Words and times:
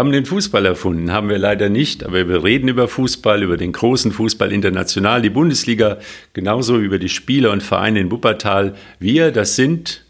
Wir 0.00 0.04
haben 0.04 0.12
den 0.12 0.24
Fußball 0.24 0.64
erfunden, 0.64 1.12
haben 1.12 1.28
wir 1.28 1.36
leider 1.36 1.68
nicht, 1.68 2.04
aber 2.04 2.26
wir 2.26 2.42
reden 2.42 2.68
über 2.68 2.88
Fußball, 2.88 3.42
über 3.42 3.58
den 3.58 3.72
großen 3.72 4.12
Fußball 4.12 4.50
international, 4.50 5.20
die 5.20 5.28
Bundesliga, 5.28 5.98
genauso 6.32 6.78
über 6.78 6.98
die 6.98 7.10
Spieler 7.10 7.50
und 7.50 7.62
Vereine 7.62 8.00
in 8.00 8.10
Wuppertal. 8.10 8.76
Wir, 8.98 9.30
das 9.30 9.56
sind 9.56 10.02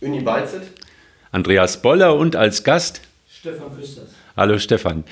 Uni 0.00 0.22
Beizet, 0.22 0.62
Andreas 1.30 1.82
Boller 1.82 2.16
und 2.16 2.34
als 2.34 2.64
Gast 2.64 3.02
Stefan 3.30 3.76
Küsters. 3.76 4.08
Hallo 4.36 4.58
Stefan. 4.58 5.04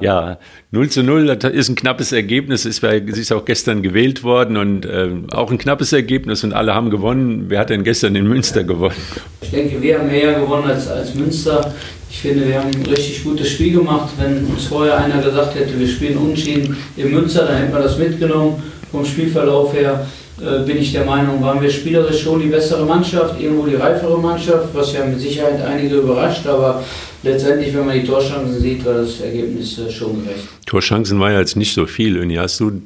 Ja, 0.00 0.38
0 0.70 0.88
zu 0.88 1.02
0 1.02 1.36
das 1.36 1.52
ist 1.52 1.68
ein 1.68 1.74
knappes 1.74 2.12
Ergebnis. 2.12 2.64
Es 2.64 2.82
ist 2.82 3.32
auch 3.32 3.44
gestern 3.44 3.82
gewählt 3.82 4.22
worden 4.22 4.56
und 4.56 4.86
äh, 4.86 5.10
auch 5.32 5.50
ein 5.50 5.58
knappes 5.58 5.92
Ergebnis 5.92 6.44
und 6.44 6.52
alle 6.52 6.74
haben 6.74 6.90
gewonnen. 6.90 7.46
Wer 7.48 7.60
hat 7.60 7.70
denn 7.70 7.84
gestern 7.84 8.14
in 8.16 8.26
Münster 8.26 8.64
gewonnen? 8.64 8.96
Ich 9.42 9.50
denke, 9.50 9.80
wir 9.82 9.98
haben 9.98 10.06
mehr 10.06 10.40
gewonnen 10.40 10.68
als, 10.68 10.88
als 10.88 11.14
Münster. 11.14 11.72
Ich 12.10 12.20
finde, 12.20 12.46
wir 12.46 12.58
haben 12.58 12.70
ein 12.74 12.86
richtig 12.86 13.24
gutes 13.24 13.50
Spiel 13.50 13.72
gemacht. 13.72 14.10
Wenn 14.18 14.44
uns 14.46 14.66
vorher 14.66 14.98
einer 14.98 15.22
gesagt 15.22 15.54
hätte, 15.54 15.78
wir 15.78 15.88
spielen 15.88 16.16
unentschieden 16.16 16.76
in 16.96 17.10
Münster, 17.10 17.46
dann 17.46 17.56
hätten 17.56 17.72
wir 17.72 17.82
das 17.82 17.98
mitgenommen. 17.98 18.62
Vom 18.90 19.04
Spielverlauf 19.04 19.72
her 19.74 20.06
bin 20.38 20.78
ich 20.78 20.92
der 20.92 21.04
Meinung, 21.04 21.42
waren 21.42 21.60
wir 21.60 21.70
spielerisch 21.70 22.22
schon 22.22 22.40
die 22.40 22.48
bessere 22.48 22.84
Mannschaft, 22.84 23.40
irgendwo 23.40 23.66
die 23.66 23.74
reifere 23.74 24.18
Mannschaft, 24.18 24.68
was 24.72 24.92
ja 24.92 25.04
mit 25.04 25.20
Sicherheit 25.20 25.62
einige 25.62 25.96
überrascht, 25.96 26.46
aber 26.46 26.82
letztendlich, 27.22 27.74
wenn 27.74 27.86
man 27.86 28.00
die 28.00 28.06
Torchancen 28.06 28.60
sieht, 28.60 28.84
war 28.84 28.94
das 28.94 29.20
Ergebnis 29.20 29.78
äh, 29.78 29.90
schon 29.90 30.24
gerecht. 30.24 30.48
Torchancen 30.66 31.20
war 31.20 31.32
ja 31.32 31.40
jetzt 31.40 31.56
nicht 31.56 31.74
so 31.74 31.86
viel. 31.86 32.18
Und 32.18 32.36
hast 32.38 32.60
du 32.60 32.82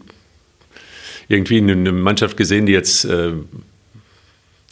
irgendwie 1.28 1.58
eine 1.58 1.92
Mannschaft 1.92 2.36
gesehen, 2.36 2.66
die 2.66 2.72
jetzt 2.72 3.04
äh, 3.04 3.32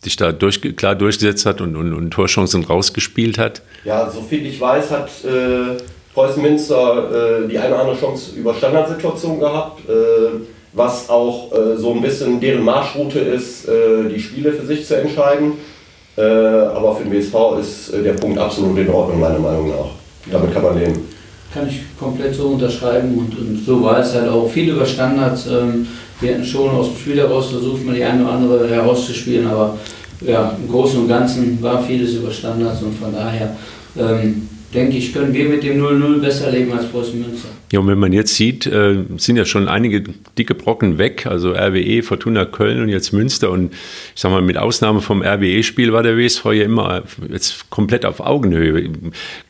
sich 0.03 0.17
da 0.17 0.33
durch, 0.33 0.61
klar 0.77 0.95
durchgesetzt 0.95 1.47
hat 1.47 1.61
und, 1.61 1.77
und, 1.77 1.95
und, 1.95 2.11
Torchancen 2.11 2.65
rausgespielt 2.65 3.39
hat? 3.39 3.63
Ja, 3.85 4.11
soviel 4.11 4.47
ich 4.47 4.61
weiß, 4.61 4.91
hat 4.91 5.11
äh, 5.25 5.83
Preußen 6.13 6.43
Münster 6.43 7.43
äh, 7.45 7.49
die 7.49 7.59
eine 7.59 7.75
oder 7.75 7.81
andere 7.81 7.99
Chance 7.99 8.37
über 8.37 8.55
Standardsituationen 8.55 9.41
gehabt. 9.41 9.89
Äh, 9.89 10.41
was 10.75 11.09
auch 11.09 11.53
äh, 11.53 11.77
so 11.77 11.93
ein 11.93 12.03
bisschen 12.03 12.41
deren 12.41 12.65
Marschroute 12.65 13.21
ist, 13.21 13.69
äh, 13.69 14.09
die 14.13 14.21
Spiele 14.21 14.53
für 14.53 14.67
sich 14.67 14.87
zu 14.87 14.97
entscheiden. 15.01 15.53
Äh, 16.17 16.23
aber 16.23 16.97
für 16.97 17.05
den 17.05 17.13
WSV 17.13 17.35
ist 17.61 17.93
äh, 17.93 18.03
der 18.03 18.13
Punkt 18.13 18.39
absolut 18.39 18.79
in 18.79 18.89
Ordnung, 18.89 19.21
meiner 19.21 19.39
Meinung 19.39 19.69
nach. 19.69 19.91
Damit 20.31 20.53
kann 20.53 20.63
man 20.63 20.79
leben. 20.79 21.09
Kann 21.53 21.69
ich 21.69 21.81
komplett 21.99 22.35
so 22.35 22.49
unterschreiben 22.49 23.17
und, 23.17 23.39
und 23.39 23.65
so 23.65 23.83
war 23.83 23.99
es 24.01 24.15
halt 24.15 24.29
auch 24.29 24.49
viel 24.49 24.71
über 24.71 24.85
Standards. 24.85 25.47
Ähm, 25.47 25.87
wir 26.21 26.33
hätten 26.33 26.45
schon 26.45 26.71
aus 26.71 26.89
dem 26.89 26.97
Spiel 26.97 27.19
heraus 27.19 27.51
versucht, 27.51 27.85
mal 27.85 27.95
die 27.95 28.05
eine 28.05 28.25
oder 28.25 28.33
andere 28.33 28.69
herauszuspielen, 28.69 29.47
aber 29.47 29.77
ja, 30.21 30.57
im 30.61 30.71
Großen 30.71 31.01
und 31.01 31.09
Ganzen 31.09 31.61
war 31.61 31.83
vieles 31.83 32.15
über 32.15 32.31
Standards 32.31 32.83
und 32.83 32.97
von 32.99 33.13
daher 33.13 33.57
ähm, 33.99 34.49
denke 34.75 34.97
ich, 34.97 35.13
können 35.13 35.33
wir 35.33 35.49
mit 35.49 35.63
dem 35.63 35.81
0-0 35.81 36.21
besser 36.21 36.51
leben 36.51 36.73
als 36.73 36.87
Preußen 36.87 37.21
Münster. 37.21 37.49
Ja, 37.73 37.81
und 37.81 37.87
wenn 37.87 37.99
man 37.99 38.13
jetzt 38.13 38.35
sieht, 38.35 38.67
äh, 38.67 39.05
sind 39.17 39.37
ja 39.37 39.45
schon 39.45 39.69
einige 39.69 40.05
dicke 40.39 40.55
Brocken 40.55 40.99
weg, 40.99 41.27
also 41.27 41.53
RWE, 41.53 42.03
Fortuna 42.03 42.45
Köln 42.45 42.81
und 42.83 42.89
jetzt 42.89 43.13
Münster. 43.13 43.51
Und 43.51 43.73
ich 43.73 44.21
sag 44.21 44.31
mal, 44.31 44.43
mit 44.43 44.59
Ausnahme 44.59 45.01
vom 45.01 45.23
RWE-Spiel 45.23 45.93
war 45.93 46.03
der 46.03 46.17
WSV 46.17 46.45
ja 46.47 46.65
immer 46.65 47.03
jetzt 47.31 47.71
komplett 47.71 48.05
auf 48.05 48.21
Augenhöhe. 48.21 48.91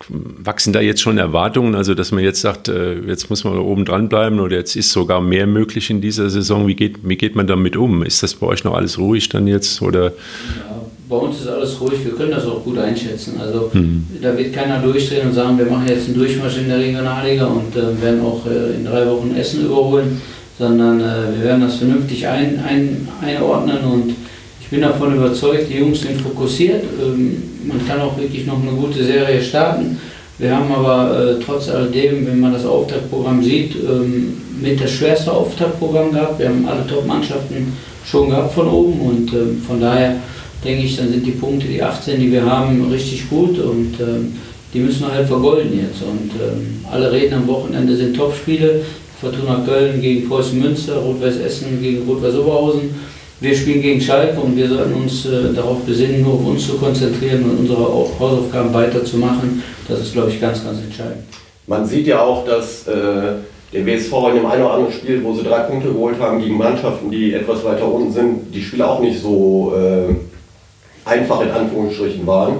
Wachsen 0.09 0.73
da 0.73 0.81
jetzt 0.81 1.01
schon 1.01 1.19
Erwartungen, 1.19 1.75
also 1.75 1.95
dass 1.95 2.13
man 2.13 2.23
jetzt 2.23 2.41
sagt, 2.41 2.69
äh, 2.69 3.01
jetzt 3.01 3.31
muss 3.31 3.45
man 3.45 3.59
oben 3.59 3.85
dran 3.85 4.09
bleiben 4.09 4.41
oder 4.41 4.57
jetzt 4.57 4.77
ist 4.77 4.93
sogar 4.93 5.21
mehr 5.21 5.47
möglich 5.47 5.91
in 5.91 6.01
dieser 6.01 6.31
Saison. 6.31 6.67
Wie 6.67 6.77
geht, 6.77 6.97
wie 7.03 7.17
geht 7.17 7.35
man 7.35 7.47
damit 7.47 7.77
um? 7.77 8.03
Ist 8.03 8.23
das 8.23 8.35
bei 8.35 8.47
euch 8.47 8.65
noch 8.65 8.75
alles 8.75 8.99
ruhig 8.99 9.29
dann 9.29 9.47
jetzt? 9.47 9.83
Oder? 9.83 10.13
Ja 10.13 10.84
bei 11.15 11.27
uns 11.27 11.41
ist 11.41 11.49
alles 11.49 11.81
ruhig, 11.81 12.05
wir 12.05 12.13
können 12.13 12.33
das 12.33 12.47
auch 12.47 12.63
gut 12.65 12.79
einschätzen. 12.79 13.41
Also 13.41 13.71
mhm. 13.73 14.07
da 14.21 14.37
wird 14.37 14.53
keiner 14.53 14.81
durchdrehen 14.81 15.29
und 15.29 15.35
sagen, 15.35 15.57
wir 15.59 15.67
machen 15.67 15.87
jetzt 15.89 16.07
einen 16.07 16.17
Durchmarsch 16.17 16.59
in 16.59 16.69
der 16.69 16.79
Regionalliga 16.79 17.47
und 17.47 17.75
äh, 17.77 18.03
werden 18.03 18.21
auch 18.23 18.45
äh, 18.47 18.77
in 18.77 18.85
drei 18.85 19.07
Wochen 19.07 19.35
Essen 19.37 19.65
überholen, 19.67 20.21
sondern 20.59 21.01
äh, 21.01 21.37
wir 21.37 21.45
werden 21.45 21.61
das 21.63 21.77
vernünftig 21.77 22.27
ein, 22.27 22.63
ein, 22.67 23.09
einordnen 23.23 23.79
und 23.85 24.15
ich 24.61 24.69
bin 24.69 24.81
davon 24.81 25.15
überzeugt, 25.15 25.69
die 25.71 25.79
Jungs 25.79 26.01
sind 26.01 26.21
fokussiert. 26.21 26.83
Ähm, 27.01 27.43
man 27.65 27.87
kann 27.87 28.01
auch 28.01 28.17
wirklich 28.19 28.47
noch 28.47 28.61
eine 28.61 28.73
gute 28.73 29.05
Serie 29.05 29.41
starten. 29.41 29.99
Wir 30.39 30.57
haben 30.57 30.73
aber 30.73 31.17
äh, 31.17 31.45
trotz 31.45 31.69
alledem, 31.69 32.27
wenn 32.27 32.41
man 32.41 32.53
das 32.53 32.67
Auftaktprogramm 32.67 33.43
sieht, 33.43 33.77
ähm, 33.77 34.35
mit 34.61 34.81
das 34.81 34.91
schwerste 34.91 35.31
Auftaktprogramm 35.33 36.11
gehabt. 36.11 36.41
Wir 36.41 36.49
haben 36.49 36.67
alle 36.67 36.85
Top-Mannschaften 36.87 37.73
schon 38.05 38.31
gehabt 38.31 38.53
von 38.53 38.69
oben 38.69 39.01
und 39.01 39.33
ähm, 39.33 39.63
von 39.67 39.81
daher 39.81 40.17
denke 40.65 40.85
ich, 40.85 40.97
dann 40.97 41.11
sind 41.11 41.27
die 41.27 41.33
Punkte, 41.33 41.67
die 41.67 41.83
18, 41.83 42.19
die 42.19 42.33
wir 42.33 42.45
haben, 42.45 42.91
richtig 42.91 43.29
gut 43.29 43.59
und 43.59 43.95
ähm, 44.01 44.33
die 44.73 44.81
müssen 44.81 45.03
wir 45.03 45.13
halt 45.13 45.29
vergolden 45.29 45.73
jetzt. 45.79 46.03
Und 46.03 46.31
ähm, 46.41 46.85
alle 46.91 47.13
Reden 47.13 47.35
am 47.35 47.47
Wochenende 47.47 47.97
sind 47.97 48.17
Topspiele. 48.17 48.83
Fortuna 49.21 49.63
Köln 49.65 50.01
gegen 50.01 50.29
Preußen 50.29 50.61
Münster, 50.61 50.97
Rot-Weiß 50.97 51.39
Essen 51.39 51.81
gegen 51.81 52.07
Rot-Weiß 52.07 52.35
Oberhausen. 52.37 52.95
Wir 53.41 53.55
spielen 53.55 53.83
gegen 53.83 54.01
Schalke 54.01 54.41
und 54.41 54.57
wir 54.57 54.69
sollten 54.69 54.95
uns 54.95 55.27
äh, 55.27 55.53
darauf 55.55 55.81
besinnen, 55.81 56.23
nur 56.23 56.35
auf 56.35 56.47
uns 56.47 56.67
zu 56.67 56.75
konzentrieren 56.75 57.45
und 57.45 57.59
unsere 57.61 57.81
Hausaufgaben 58.19 58.73
weiterzumachen. 58.75 59.63
Das 59.89 60.01
ist, 60.01 60.13
glaube 60.13 60.31
ich, 60.31 60.41
ganz, 60.41 60.65
ganz 60.65 60.79
entscheidend. 60.81 61.25
Man 61.67 61.87
sieht 61.87 62.07
ja 62.07 62.21
auch, 62.21 62.45
dass 62.45 62.87
äh, 62.87 62.93
der 63.73 63.87
WSV 63.87 64.13
in 64.31 64.37
dem 64.37 64.47
einen 64.47 64.63
oder 64.63 64.75
anderen 64.75 64.93
Spiel, 64.93 65.23
wo 65.23 65.35
sie 65.35 65.43
drei 65.43 65.61
Punkte 65.61 65.89
geholt 65.89 66.19
haben 66.21 66.41
gegen 66.41 66.57
Mannschaften, 66.57 67.11
die 67.11 67.33
etwas 67.35 67.65
weiter 67.65 67.91
unten 67.91 68.13
sind, 68.13 68.55
die 68.55 68.63
Spiele 68.63 68.89
auch 68.89 69.01
nicht 69.01 69.21
so 69.21 69.75
äh, 69.77 70.15
einfach 71.05 71.43
in 71.43 71.51
Anführungsstrichen 71.51 72.27
waren. 72.27 72.57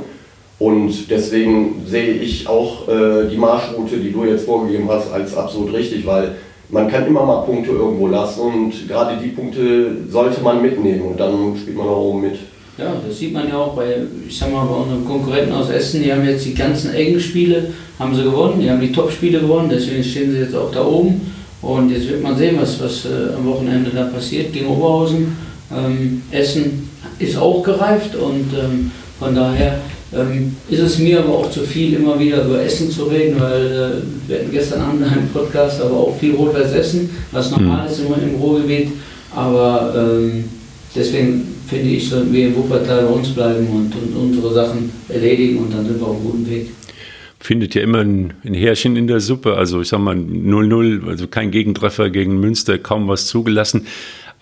Und 0.59 1.11
deswegen 1.11 1.83
sehe 1.87 2.15
ich 2.15 2.47
auch 2.47 2.89
äh, 2.89 3.29
die 3.31 3.37
Marschroute, 3.37 3.97
die 3.97 4.13
du 4.13 4.25
jetzt 4.25 4.47
vorgegeben 4.47 4.89
hast, 4.89 5.13
als 5.13 5.37
absolut 5.37 5.73
richtig, 5.73 6.07
weil 6.07 6.37
man 6.71 6.89
kann 6.89 7.07
immer 7.07 7.25
mal 7.25 7.43
Punkte 7.43 7.73
irgendwo 7.73 8.07
lassen 8.07 8.41
und 8.41 8.89
gerade 8.89 9.17
die 9.23 9.29
Punkte 9.29 9.97
sollte 10.09 10.41
man 10.43 10.63
mitnehmen 10.63 11.03
und 11.03 11.21
dann 11.21 11.57
spielt 11.61 11.77
man 11.77 11.89
auch 11.89 12.01
oben 12.01 12.23
mit. 12.23 12.37
Ja, 12.79 12.93
das 13.07 13.19
sieht 13.19 13.33
man 13.33 13.49
ja 13.49 13.57
auch 13.57 13.75
bei, 13.75 13.99
ich 14.27 14.37
sag 14.37 14.53
mal, 14.53 14.65
bei 14.65 14.75
unseren 14.75 15.05
Konkurrenten 15.05 15.53
aus 15.53 15.71
Essen, 15.71 16.03
die 16.03 16.13
haben 16.13 16.25
jetzt 16.25 16.45
die 16.45 16.55
ganzen 16.55 16.93
engen 16.93 17.21
Spiele, 17.21 17.73
haben 17.99 18.15
sie 18.15 18.25
gewonnen, 18.25 18.61
die 18.61 18.69
haben 18.69 18.81
die 18.81 18.91
Top-Spiele 18.91 19.41
gewonnen, 19.41 19.69
deswegen 19.71 20.03
stehen 20.03 20.33
sie 20.33 20.39
jetzt 20.39 20.57
auch 20.57 20.73
da 20.73 20.85
oben. 20.85 21.33
Und 21.63 21.91
jetzt 21.91 22.09
wird 22.09 22.23
man 22.23 22.37
sehen, 22.37 22.59
was, 22.61 22.83
was 22.83 23.07
äh, 23.07 23.35
am 23.37 23.47
Wochenende 23.47 23.91
da 23.95 24.05
passiert 24.05 24.53
gegen 24.53 24.67
Oberhausen. 24.67 25.37
Ähm, 25.73 26.23
Essen 26.31 26.91
ist 27.29 27.37
auch 27.37 27.63
gereift 27.63 28.15
und 28.17 28.47
ähm, 28.53 28.91
von 29.19 29.35
daher 29.35 29.81
ähm, 30.15 30.57
ist 30.69 30.81
es 30.81 30.99
mir 30.99 31.21
aber 31.21 31.39
auch 31.39 31.51
zu 31.51 31.61
viel, 31.61 31.95
immer 31.95 32.19
wieder 32.19 32.45
über 32.45 32.63
Essen 32.63 32.91
zu 32.91 33.05
reden, 33.05 33.41
weil 33.41 33.67
äh, 33.67 34.29
wir 34.29 34.39
hatten 34.39 34.53
gestern 34.53 34.83
Abend 34.83 35.03
einen 35.13 35.29
Podcast, 35.33 35.81
aber 35.81 35.97
auch 35.97 36.17
viel 36.19 36.35
Rot-Weiß 36.35 36.73
Essen, 36.73 37.11
was 37.33 37.51
normal 37.51 37.83
mhm. 37.83 37.91
ist 37.93 38.01
immer 38.01 38.19
im 38.23 38.37
Ruhrgebiet. 38.37 38.89
Aber 39.35 39.95
ähm, 39.97 40.45
deswegen 40.95 41.55
finde 41.67 41.89
ich, 41.91 42.09
sollten 42.09 42.33
wir 42.33 42.49
in 42.49 42.57
Wuppertal 42.57 43.05
bei 43.05 43.11
uns 43.11 43.31
bleiben 43.31 43.67
und, 43.67 43.93
und, 43.95 44.17
unsere 44.17 44.53
Sachen 44.53 44.91
erledigen 45.09 45.59
und 45.59 45.73
dann 45.73 45.85
sind 45.85 46.01
wir 46.01 46.07
auf 46.07 46.17
einem 46.17 46.25
guten 46.25 46.51
Weg. 46.51 46.71
Findet 47.41 47.75
ja 47.75 47.83
immer 47.83 47.99
ein, 47.99 48.33
ein 48.45 48.55
Härchen 48.55 48.97
in 48.97 49.07
der 49.07 49.21
Suppe. 49.21 49.55
Also 49.55 49.81
ich 49.81 49.89
sag 49.89 49.99
mal 49.99 50.17
0-0, 50.17 51.09
also 51.09 51.27
kein 51.27 51.51
Gegentreffer 51.51 52.11
gegen 52.11 52.39
Münster, 52.41 52.79
kaum 52.79 53.09
was 53.09 53.27
zugelassen. 53.27 53.87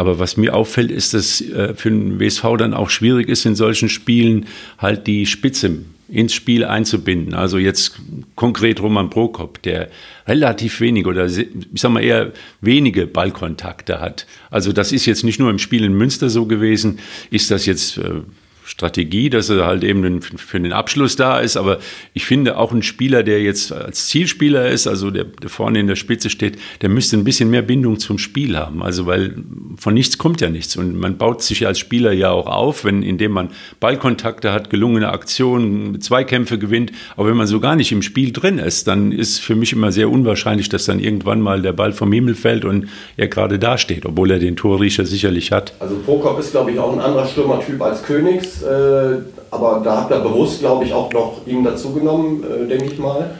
Aber 0.02 0.18
was 0.18 0.36
mir 0.36 0.52
auffällt, 0.52 0.90
ist, 0.90 1.14
dass 1.14 1.40
äh, 1.40 1.74
für 1.74 1.88
den 1.88 2.18
WSV 2.18 2.42
dann 2.58 2.74
auch 2.74 2.90
schwierig 2.90 3.28
ist, 3.28 3.46
in 3.46 3.54
solchen 3.54 3.88
Spielen 3.88 4.46
halt 4.76 5.06
die 5.06 5.26
Spitze 5.26 5.76
ins 6.08 6.34
Spiel 6.34 6.64
einzubinden. 6.64 7.34
Also 7.34 7.56
jetzt 7.56 8.00
konkret 8.34 8.82
Roman 8.82 9.10
Prokop, 9.10 9.62
der 9.62 9.90
relativ 10.26 10.80
wenig 10.80 11.06
oder 11.06 11.26
ich 11.26 11.46
sag 11.74 11.92
mal 11.92 12.02
eher 12.02 12.32
wenige 12.60 13.06
Ballkontakte 13.06 14.00
hat. 14.00 14.26
Also 14.50 14.72
das 14.72 14.90
ist 14.90 15.06
jetzt 15.06 15.22
nicht 15.22 15.38
nur 15.38 15.50
im 15.50 15.60
Spiel 15.60 15.84
in 15.84 15.92
Münster 15.92 16.30
so 16.30 16.46
gewesen, 16.46 16.98
ist 17.30 17.52
das 17.52 17.64
jetzt 17.64 17.98
äh, 17.98 18.22
Strategie, 18.64 19.28
dass 19.28 19.48
er 19.48 19.66
halt 19.66 19.82
eben 19.84 20.22
für 20.22 20.60
den 20.60 20.72
Abschluss 20.72 21.16
da 21.16 21.40
ist. 21.40 21.56
Aber 21.56 21.78
ich 22.14 22.24
finde 22.24 22.56
auch 22.56 22.72
ein 22.72 22.82
Spieler, 22.82 23.22
der 23.22 23.42
jetzt 23.42 23.72
als 23.72 24.06
Zielspieler 24.06 24.68
ist, 24.68 24.86
also 24.86 25.10
der, 25.10 25.26
vorne 25.46 25.80
in 25.80 25.88
der 25.88 25.96
Spitze 25.96 26.30
steht, 26.30 26.58
der 26.80 26.88
müsste 26.88 27.16
ein 27.16 27.24
bisschen 27.24 27.50
mehr 27.50 27.62
Bindung 27.62 27.98
zum 27.98 28.18
Spiel 28.18 28.56
haben. 28.56 28.82
Also 28.82 29.06
weil 29.06 29.34
von 29.76 29.94
nichts 29.94 30.18
kommt 30.18 30.40
ja 30.40 30.48
nichts. 30.48 30.76
Und 30.76 30.96
man 30.96 31.16
baut 31.16 31.42
sich 31.42 31.66
als 31.66 31.78
Spieler 31.78 32.12
ja 32.12 32.30
auch 32.30 32.46
auf, 32.46 32.84
wenn, 32.84 33.02
indem 33.02 33.32
man 33.32 33.48
Ballkontakte 33.80 34.52
hat, 34.52 34.70
gelungene 34.70 35.08
Aktionen, 35.08 36.00
Zweikämpfe 36.00 36.58
gewinnt. 36.58 36.92
Aber 37.16 37.28
wenn 37.28 37.36
man 37.36 37.46
so 37.46 37.58
gar 37.58 37.74
nicht 37.74 37.90
im 37.90 38.02
Spiel 38.02 38.32
drin 38.32 38.58
ist, 38.58 38.86
dann 38.86 39.12
ist 39.12 39.40
für 39.40 39.56
mich 39.56 39.72
immer 39.72 39.90
sehr 39.90 40.08
unwahrscheinlich, 40.08 40.68
dass 40.68 40.84
dann 40.84 41.00
irgendwann 41.00 41.40
mal 41.40 41.62
der 41.62 41.72
Ball 41.72 41.92
vom 41.92 42.12
Himmel 42.12 42.34
fällt 42.34 42.64
und 42.64 42.88
er 43.16 43.28
gerade 43.28 43.58
da 43.58 43.76
steht, 43.76 44.06
obwohl 44.06 44.30
er 44.30 44.38
den 44.38 44.56
Torriecher 44.56 45.04
sicherlich 45.04 45.50
hat. 45.52 45.74
Also 45.80 45.96
Prokop 45.96 46.38
ist, 46.38 46.52
glaube 46.52 46.70
ich, 46.70 46.78
auch 46.78 46.92
ein 46.92 47.00
anderer 47.00 47.26
Stürmertyp 47.26 47.80
als 47.82 48.02
Königs 48.02 48.51
äh, 48.62 49.18
aber 49.50 49.80
da 49.84 49.98
habt 49.98 50.12
ihr 50.12 50.18
bewusst, 50.18 50.60
glaube 50.60 50.84
ich, 50.84 50.92
auch 50.92 51.12
noch 51.12 51.46
ihn 51.46 51.64
dazugenommen, 51.64 52.42
äh, 52.42 52.68
denke 52.68 52.86
ich 52.92 52.98
mal. 52.98 53.30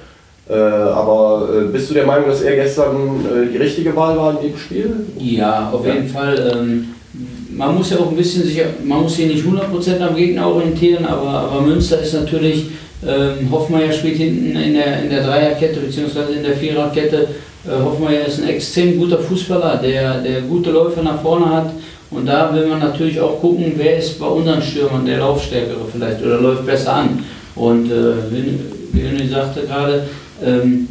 Äh, 0.49 0.55
aber 0.55 1.49
äh, 1.55 1.69
bist 1.69 1.91
du 1.91 1.94
der 1.94 2.06
Meinung, 2.06 2.29
dass 2.29 2.43
er 2.43 2.56
gestern 2.56 3.25
äh, 3.25 3.50
die 3.53 3.59
richtige 3.59 3.94
Wahl 3.94 4.17
war 4.17 4.32
in 4.32 4.49
dem 4.49 4.59
Spiel? 4.59 5.06
Ja, 5.19 5.70
auf 5.73 5.87
ja. 5.87 5.94
jeden 5.94 6.09
Fall. 6.09 6.53
Ähm, 6.55 6.94
man 7.56 7.76
muss 7.76 7.91
ja 7.91 7.99
auch 7.99 8.11
ein 8.11 8.17
bisschen 8.17 8.44
sich, 8.44 8.61
man 8.85 9.03
muss 9.03 9.17
sich 9.17 9.26
nicht 9.26 9.44
100% 9.44 10.00
am 10.00 10.17
Gegner 10.17 10.49
orientieren, 10.49 11.05
aber, 11.05 11.29
aber 11.29 11.61
Münster 11.61 12.00
ist 12.00 12.14
natürlich, 12.14 12.67
ähm, 13.06 13.50
Hoffmeier 13.50 13.93
spielt 13.93 14.17
hinten 14.17 14.56
in 14.56 14.75
der, 14.75 15.03
in 15.03 15.11
der 15.11 15.23
Dreierkette 15.23 15.81
bzw. 15.81 16.35
in 16.37 16.43
der 16.43 16.56
Viererkette. 16.56 17.29
Äh, 17.64 17.85
Hoffmeier 17.85 18.26
ist 18.26 18.43
ein 18.43 18.49
extrem 18.49 18.99
guter 18.99 19.19
Fußballer, 19.19 19.76
der, 19.76 20.20
der 20.20 20.43
gute 20.43 20.70
Läufe 20.70 21.03
nach 21.03 21.20
vorne 21.23 21.49
hat. 21.49 21.70
Und 22.12 22.26
da 22.26 22.55
will 22.55 22.67
man 22.67 22.81
natürlich 22.81 23.20
auch 23.20 23.41
gucken, 23.41 23.73
wer 23.76 23.99
ist 23.99 24.19
bei 24.19 24.26
unseren 24.26 24.62
Stürmern 24.62 25.06
der 25.06 25.19
Laufstärkere 25.19 25.81
vielleicht 25.91 26.23
oder 26.23 26.41
läuft 26.41 26.67
besser 26.67 26.94
an. 26.94 27.25
Und 27.55 27.91
äh, 27.91 28.14
Uni 29.12 29.29
sagte 29.29 29.62
gerade, 29.62 30.05
ähm, 30.44 30.88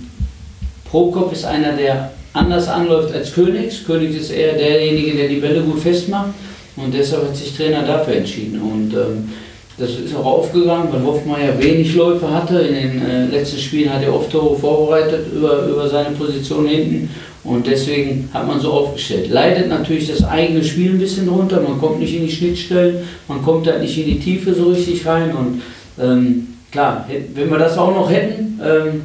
Prokop 0.89 1.31
ist 1.31 1.45
einer, 1.45 1.73
der 1.73 2.12
anders 2.33 2.68
anläuft 2.68 3.13
als 3.13 3.33
Königs. 3.33 3.83
Königs 3.85 4.15
ist 4.15 4.31
eher 4.31 4.53
derjenige, 4.53 5.18
der 5.18 5.27
die 5.27 5.39
Bälle 5.39 5.62
gut 5.62 5.79
festmacht. 5.79 6.31
Und 6.75 6.94
deshalb 6.94 7.27
hat 7.27 7.35
sich 7.35 7.56
Trainer 7.56 7.83
dafür 7.83 8.15
entschieden. 8.15 8.62
Und 8.62 8.94
ähm, 8.94 9.29
das 9.77 9.91
ist 9.91 10.15
auch 10.15 10.25
aufgegangen, 10.25 10.89
weil 10.91 11.03
Hoffmeier 11.03 11.57
wenig 11.59 11.95
Läufe 11.95 12.29
hatte. 12.29 12.59
In 12.59 12.73
den 12.73 13.09
äh, 13.09 13.25
letzten 13.25 13.59
Spielen 13.59 13.94
hat 13.94 14.03
er 14.03 14.13
oft 14.13 14.31
Tore 14.31 14.57
vorbereitet 14.57 15.27
über, 15.33 15.65
über 15.68 15.89
seine 15.89 16.12
Position 16.12 16.68
hinten. 16.68 17.09
Und 17.43 17.65
deswegen 17.65 18.29
hat 18.33 18.47
man 18.47 18.59
so 18.59 18.71
aufgestellt. 18.71 19.29
Leidet 19.29 19.67
natürlich 19.67 20.07
das 20.07 20.23
eigene 20.23 20.63
Spiel 20.63 20.91
ein 20.91 20.99
bisschen 20.99 21.25
drunter. 21.27 21.61
Man 21.61 21.79
kommt 21.79 21.99
nicht 21.99 22.15
in 22.15 22.27
die 22.27 22.31
Schnittstellen, 22.31 22.97
man 23.27 23.41
kommt 23.41 23.67
halt 23.67 23.81
nicht 23.81 23.97
in 23.97 24.05
die 24.05 24.19
Tiefe 24.19 24.53
so 24.53 24.69
richtig 24.69 25.05
rein. 25.07 25.35
Und 25.35 25.61
ähm, 25.99 26.47
klar, 26.71 27.07
wenn 27.33 27.49
wir 27.49 27.57
das 27.57 27.77
auch 27.77 27.95
noch 27.95 28.11
hätten, 28.11 28.59
ähm, 28.63 29.01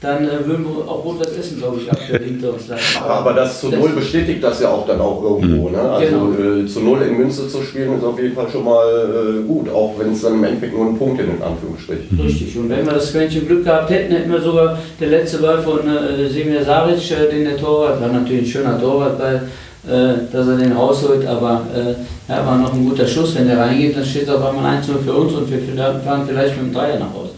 dann 0.00 0.24
äh, 0.24 0.46
würden 0.46 0.66
wir 0.66 0.90
auch 0.90 1.04
rot 1.04 1.20
was 1.20 1.32
essen, 1.36 1.58
glaube 1.58 1.78
ich, 1.80 1.90
aktuell 1.90 2.22
hinter 2.22 2.52
uns 2.52 2.68
lassen. 2.68 3.02
Aber 3.02 3.32
das 3.32 3.60
zu 3.60 3.68
Null 3.68 3.90
bestätigt 3.90 4.42
das 4.42 4.60
ja 4.60 4.68
auch 4.68 4.86
dann 4.86 5.00
auch 5.00 5.22
irgendwo. 5.22 5.68
Mhm. 5.68 5.74
Ne? 5.74 5.80
Also 5.80 6.06
genau. 6.06 6.62
äh, 6.62 6.66
zu 6.66 6.80
Null 6.80 7.02
in 7.02 7.16
Münze 7.16 7.48
zu 7.48 7.62
spielen 7.62 7.96
ist 7.96 8.04
auf 8.04 8.20
jeden 8.20 8.34
Fall 8.34 8.46
schon 8.50 8.64
mal 8.64 8.84
äh, 8.84 9.46
gut, 9.46 9.70
auch 9.70 9.94
wenn 9.98 10.12
es 10.12 10.20
dann 10.20 10.34
im 10.34 10.44
Endeffekt 10.44 10.74
nur 10.74 10.86
ein 10.86 10.98
Punkt 10.98 11.20
in 11.20 11.30
Anführungsstrichen. 11.42 12.20
Richtig, 12.20 12.58
und 12.58 12.68
wenn 12.68 12.84
wir 12.84 12.92
das 12.92 13.10
Quäntchen 13.10 13.46
Glück 13.46 13.64
gehabt 13.64 13.88
hätten, 13.88 14.12
hätten 14.12 14.30
wir 14.30 14.40
sogar 14.40 14.78
der 15.00 15.08
letzte 15.08 15.38
Ball 15.38 15.62
von 15.62 15.80
äh, 15.88 16.28
Semir 16.28 16.62
Saric, 16.62 17.10
äh, 17.10 17.30
den 17.30 17.44
der 17.44 17.56
Torwart, 17.56 17.98
war 18.00 18.08
natürlich 18.08 18.42
ein 18.42 18.46
schöner 18.46 18.78
Torwartball, 18.78 19.48
äh, 19.88 20.30
dass 20.30 20.46
er 20.46 20.56
den 20.58 20.72
rausholt, 20.72 21.26
aber 21.26 21.62
äh, 21.74 22.30
ja, 22.30 22.44
war 22.44 22.58
noch 22.58 22.74
ein 22.74 22.86
guter 22.86 23.06
Schuss. 23.06 23.34
Wenn 23.34 23.46
der 23.46 23.58
reingeht, 23.58 23.96
dann 23.96 24.04
steht 24.04 24.24
es 24.24 24.28
auf 24.28 24.44
einmal 24.44 24.76
1-0 24.76 24.98
für 25.02 25.12
uns 25.14 25.32
und 25.32 25.50
wir 25.50 25.58
fahren 26.04 26.24
vielleicht 26.26 26.56
mit 26.56 26.66
dem 26.66 26.74
Dreier 26.74 26.98
nach 26.98 27.14
Hause. 27.14 27.30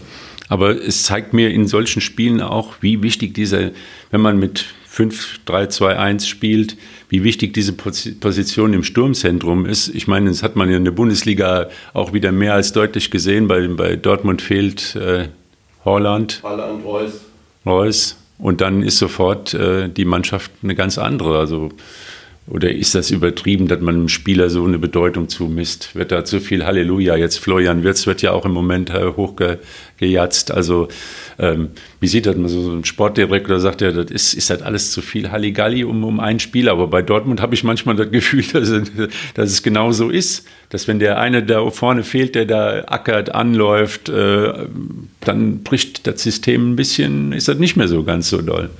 Aber 0.49 0.71
es 0.71 1.03
zeigt 1.03 1.33
mir 1.33 1.51
in 1.51 1.67
solchen 1.67 2.01
Spielen 2.01 2.41
auch, 2.41 2.73
wie 2.81 3.01
wichtig 3.03 3.33
diese, 3.35 3.71
wenn 4.11 4.19
man 4.19 4.39
mit 4.39 4.65
5, 4.87 5.41
3, 5.45 5.67
2, 5.67 5.97
1 5.97 6.27
spielt, 6.27 6.75
wie 7.07 7.23
wichtig 7.23 7.53
diese 7.53 7.73
Position 7.73 8.73
im 8.73 8.83
Sturmzentrum 8.83 9.65
ist. 9.67 9.87
Ich 9.89 10.07
meine, 10.07 10.29
das 10.29 10.43
hat 10.43 10.55
man 10.55 10.69
ja 10.69 10.77
in 10.77 10.83
der 10.83 10.91
Bundesliga 10.91 11.69
auch 11.93 12.11
wieder 12.11 12.31
mehr 12.31 12.55
als 12.55 12.73
deutlich 12.73 13.11
gesehen. 13.11 13.47
Bei, 13.47 13.65
bei 13.67 13.95
Dortmund 13.95 14.41
fehlt 14.41 14.95
äh, 14.95 15.29
Holland. 15.85 16.41
Holland, 16.43 16.83
Reus. 16.83 17.21
Reus. 17.65 18.17
Und 18.39 18.61
dann 18.61 18.81
ist 18.81 18.97
sofort 18.97 19.53
äh, 19.53 19.89
die 19.89 20.05
Mannschaft 20.05 20.51
eine 20.63 20.73
ganz 20.73 20.97
andere. 20.97 21.37
Also 21.37 21.69
oder 22.49 22.71
ist 22.71 22.95
das 22.95 23.11
übertrieben, 23.11 23.67
dass 23.67 23.79
man 23.79 23.95
einem 23.95 24.09
Spieler 24.09 24.49
so 24.49 24.65
eine 24.65 24.79
Bedeutung 24.79 25.29
zumisst? 25.29 25.95
Wird 25.95 26.11
da 26.11 26.25
zu 26.25 26.39
viel 26.39 26.65
Halleluja? 26.65 27.15
Jetzt 27.15 27.37
Florian 27.37 27.83
Wirtz 27.83 28.07
wird 28.07 28.23
ja 28.23 28.31
auch 28.31 28.43
im 28.43 28.53
Moment 28.53 28.89
äh, 28.89 29.11
hochgejatzt. 29.15 30.49
Also 30.49 30.87
ähm, 31.37 31.69
wie 31.99 32.07
sieht 32.07 32.25
das 32.25 32.35
mal 32.37 32.49
so 32.49 32.71
ein 32.71 32.85
Sportdirektor 32.85 33.59
sagt 33.59 33.81
ja, 33.81 33.91
das 33.91 34.09
ist, 34.09 34.33
ist 34.33 34.49
das 34.49 34.63
alles 34.63 34.91
zu 34.91 35.03
viel 35.03 35.29
Halligalli 35.29 35.83
um, 35.83 36.03
um 36.03 36.19
einen 36.19 36.39
Spieler. 36.39 36.71
Aber 36.71 36.87
bei 36.87 37.03
Dortmund 37.03 37.39
habe 37.39 37.53
ich 37.53 37.63
manchmal 37.63 37.95
das 37.95 38.09
Gefühl, 38.09 38.43
dass, 38.53 38.71
dass 39.35 39.51
es 39.51 39.61
genau 39.61 39.91
so 39.91 40.09
ist. 40.09 40.47
Dass 40.69 40.87
wenn 40.87 40.97
der 40.97 41.19
eine 41.19 41.43
da 41.43 41.69
vorne 41.69 42.03
fehlt, 42.03 42.33
der 42.33 42.45
da 42.45 42.83
ackert, 42.87 43.35
anläuft, 43.35 44.09
äh, 44.09 44.53
dann 45.19 45.61
bricht 45.61 46.07
das 46.07 46.23
System 46.23 46.71
ein 46.71 46.75
bisschen, 46.75 47.31
ist 47.31 47.47
das 47.47 47.59
nicht 47.59 47.75
mehr 47.75 47.87
so 47.87 48.03
ganz 48.03 48.29
so 48.29 48.41
doll. 48.41 48.71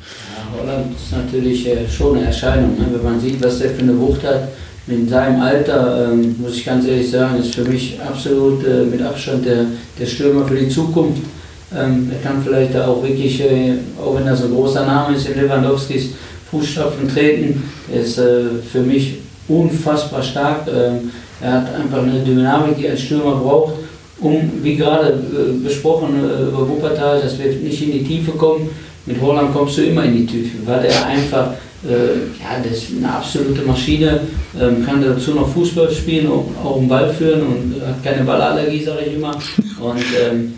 Holland 0.59 0.95
ist 0.95 1.11
natürlich 1.11 1.67
äh, 1.67 1.87
schon 1.89 2.17
eine 2.17 2.27
Erscheinung. 2.27 2.77
Ne? 2.77 2.85
Wenn 2.91 3.03
man 3.03 3.19
sieht, 3.19 3.43
was 3.43 3.59
der 3.59 3.71
für 3.71 3.81
eine 3.81 3.99
Wucht 3.99 4.23
hat, 4.23 4.49
in 4.87 5.07
seinem 5.07 5.39
Alter, 5.41 6.11
ähm, 6.11 6.35
muss 6.39 6.57
ich 6.57 6.65
ganz 6.65 6.87
ehrlich 6.87 7.11
sagen, 7.11 7.39
ist 7.39 7.53
für 7.53 7.63
mich 7.63 7.99
absolut 8.01 8.65
äh, 8.65 8.85
mit 8.85 9.01
Abstand 9.01 9.45
der, 9.45 9.65
der 9.99 10.05
Stürmer 10.05 10.45
für 10.45 10.55
die 10.55 10.69
Zukunft. 10.69 11.21
Ähm, 11.75 12.11
er 12.11 12.27
kann 12.27 12.41
vielleicht 12.43 12.73
da 12.73 12.87
auch 12.87 13.03
wirklich, 13.03 13.39
äh, 13.41 13.73
auch 14.03 14.15
wenn 14.15 14.25
er 14.25 14.35
so 14.35 14.45
ein 14.45 14.53
großer 14.53 14.85
Name 14.85 15.15
ist, 15.15 15.27
in 15.29 15.39
Lewandowskis 15.39 16.09
Fußstapfen 16.49 17.07
treten. 17.07 17.63
Er 17.93 18.01
ist 18.01 18.17
äh, 18.17 18.45
für 18.71 18.81
mich 18.81 19.19
unfassbar 19.47 20.23
stark. 20.23 20.67
Ähm, 20.67 21.11
er 21.39 21.53
hat 21.53 21.75
einfach 21.75 22.01
eine 22.01 22.23
Dynamik, 22.23 22.77
die 22.77 22.89
ein 22.89 22.97
Stürmer 22.97 23.35
braucht, 23.35 23.73
um, 24.19 24.51
wie 24.63 24.75
gerade 24.75 25.09
äh, 25.11 25.63
besprochen, 25.63 26.15
äh, 26.15 26.47
über 26.47 26.67
Wuppertal, 26.67 27.21
dass 27.21 27.37
wir 27.37 27.45
nicht 27.45 27.81
in 27.83 27.91
die 27.91 28.03
Tiefe 28.03 28.31
kommen 28.31 28.69
mit 29.09 29.19
Holland 29.19 29.53
kommst 29.53 29.77
du 29.77 29.81
immer 29.81 30.05
in 30.05 30.17
die 30.17 30.25
Tiefe, 30.25 30.57
weil 30.65 30.85
er 30.85 31.07
einfach, 31.07 31.53
äh, 31.83 32.41
ja, 32.41 32.61
das 32.63 32.77
ist 32.77 32.91
eine 32.97 33.11
absolute 33.11 33.63
Maschine, 33.63 34.21
ähm, 34.61 34.85
kann 34.85 35.03
dazu 35.03 35.33
noch 35.33 35.49
Fußball 35.49 35.91
spielen, 35.91 36.27
auch, 36.27 36.45
auch 36.63 36.77
einen 36.77 36.87
Ball 36.87 37.11
führen 37.11 37.41
und 37.41 37.81
hat 37.85 38.03
keine 38.03 38.23
Ballallergie, 38.23 38.83
sage 38.83 39.05
ich 39.07 39.15
immer. 39.15 39.31
Und 39.31 40.05
ähm, 40.23 40.53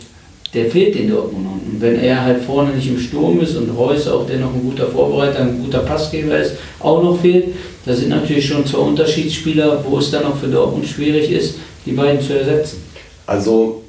der 0.54 0.66
fehlt 0.66 0.98
in 0.98 1.10
Dortmund. 1.10 1.48
Und 1.48 1.80
wenn 1.82 1.98
er 2.02 2.26
halt 2.26 2.44
vorne 2.44 2.72
nicht 2.72 2.90
im 2.90 3.00
Sturm 3.00 3.40
ist 3.40 3.56
und 3.56 3.70
Reus 3.70 4.06
auch, 4.10 4.28
der 4.28 4.40
noch 4.40 4.54
ein 4.54 4.62
guter 4.64 4.88
Vorbereiter, 4.88 5.40
ein 5.40 5.64
guter 5.64 5.80
Passgeber 5.80 6.38
ist, 6.38 6.56
auch 6.82 7.02
noch 7.02 7.22
fehlt, 7.22 7.56
da 7.86 7.94
sind 7.94 8.10
natürlich 8.10 8.46
schon 8.46 8.66
zwei 8.66 8.80
Unterschiedsspieler, 8.80 9.84
wo 9.88 9.98
es 9.98 10.12
dann 10.12 10.26
auch 10.26 10.36
für 10.36 10.48
Dortmund 10.48 10.86
schwierig 10.86 11.32
ist, 11.32 11.56
die 11.86 11.94
beiden 11.94 12.20
zu 12.20 12.38
ersetzen. 12.38 12.84
Also 13.26 13.82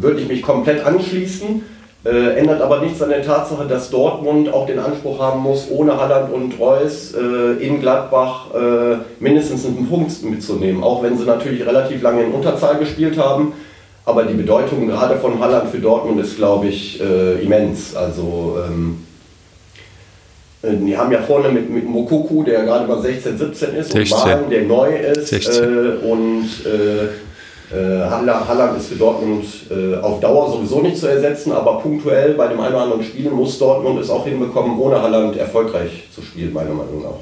würde 0.00 0.20
ich 0.20 0.28
mich 0.28 0.42
komplett 0.42 0.84
anschließen. 0.84 1.62
Äh, 2.02 2.38
ändert 2.38 2.62
aber 2.62 2.80
nichts 2.80 3.02
an 3.02 3.10
der 3.10 3.22
Tatsache, 3.22 3.66
dass 3.66 3.90
Dortmund 3.90 4.50
auch 4.50 4.66
den 4.66 4.78
Anspruch 4.78 5.18
haben 5.18 5.40
muss, 5.40 5.66
ohne 5.70 6.00
Halland 6.00 6.32
und 6.32 6.58
Reus 6.58 7.12
äh, 7.14 7.62
in 7.62 7.78
Gladbach 7.80 8.46
äh, 8.54 8.96
mindestens 9.22 9.66
einen 9.66 9.86
Punkt 9.86 10.22
mitzunehmen. 10.22 10.82
Auch 10.82 11.02
wenn 11.02 11.18
sie 11.18 11.24
natürlich 11.24 11.66
relativ 11.66 12.00
lange 12.00 12.22
in 12.22 12.32
Unterzahl 12.32 12.78
gespielt 12.78 13.18
haben. 13.18 13.52
Aber 14.06 14.24
die 14.24 14.32
Bedeutung 14.32 14.86
gerade 14.86 15.16
von 15.16 15.38
Halland 15.40 15.68
für 15.68 15.78
Dortmund 15.78 16.18
ist, 16.20 16.36
glaube 16.36 16.68
ich, 16.68 17.02
äh, 17.02 17.42
immens. 17.42 17.94
Also, 17.94 18.56
ähm, 18.66 19.04
äh, 20.62 20.74
die 20.74 20.96
haben 20.96 21.12
ja 21.12 21.20
vorne 21.20 21.50
mit, 21.50 21.68
mit 21.68 21.86
Mokuku, 21.86 22.44
der 22.44 22.64
gerade 22.64 22.86
mal 22.86 23.02
16, 23.02 23.36
17 23.36 23.74
ist, 23.74 23.92
16. 23.92 24.00
und 24.00 24.10
Malen, 24.10 24.50
der 24.50 24.62
neu 24.62 24.88
ist. 24.96 25.32
Äh, 25.32 26.08
und 26.10 26.48
äh, 27.72 28.10
Halland 28.10 28.76
ist 28.78 28.88
für 28.88 28.96
Dortmund 28.96 29.44
äh, 29.70 29.96
auf 29.96 30.20
Dauer 30.20 30.50
sowieso 30.50 30.80
nicht 30.80 30.96
zu 30.96 31.06
ersetzen, 31.06 31.52
aber 31.52 31.78
punktuell 31.78 32.34
bei 32.34 32.48
dem 32.48 32.58
einen 32.60 32.74
oder 32.74 32.84
anderen 32.84 33.04
Spiel 33.04 33.30
muss 33.30 33.58
Dortmund 33.58 34.00
es 34.00 34.10
auch 34.10 34.24
hinbekommen, 34.24 34.78
ohne 34.78 35.00
Halland 35.00 35.36
erfolgreich 35.36 36.04
zu 36.14 36.20
spielen, 36.20 36.52
meiner 36.52 36.74
Meinung 36.74 37.02
nach. 37.02 37.18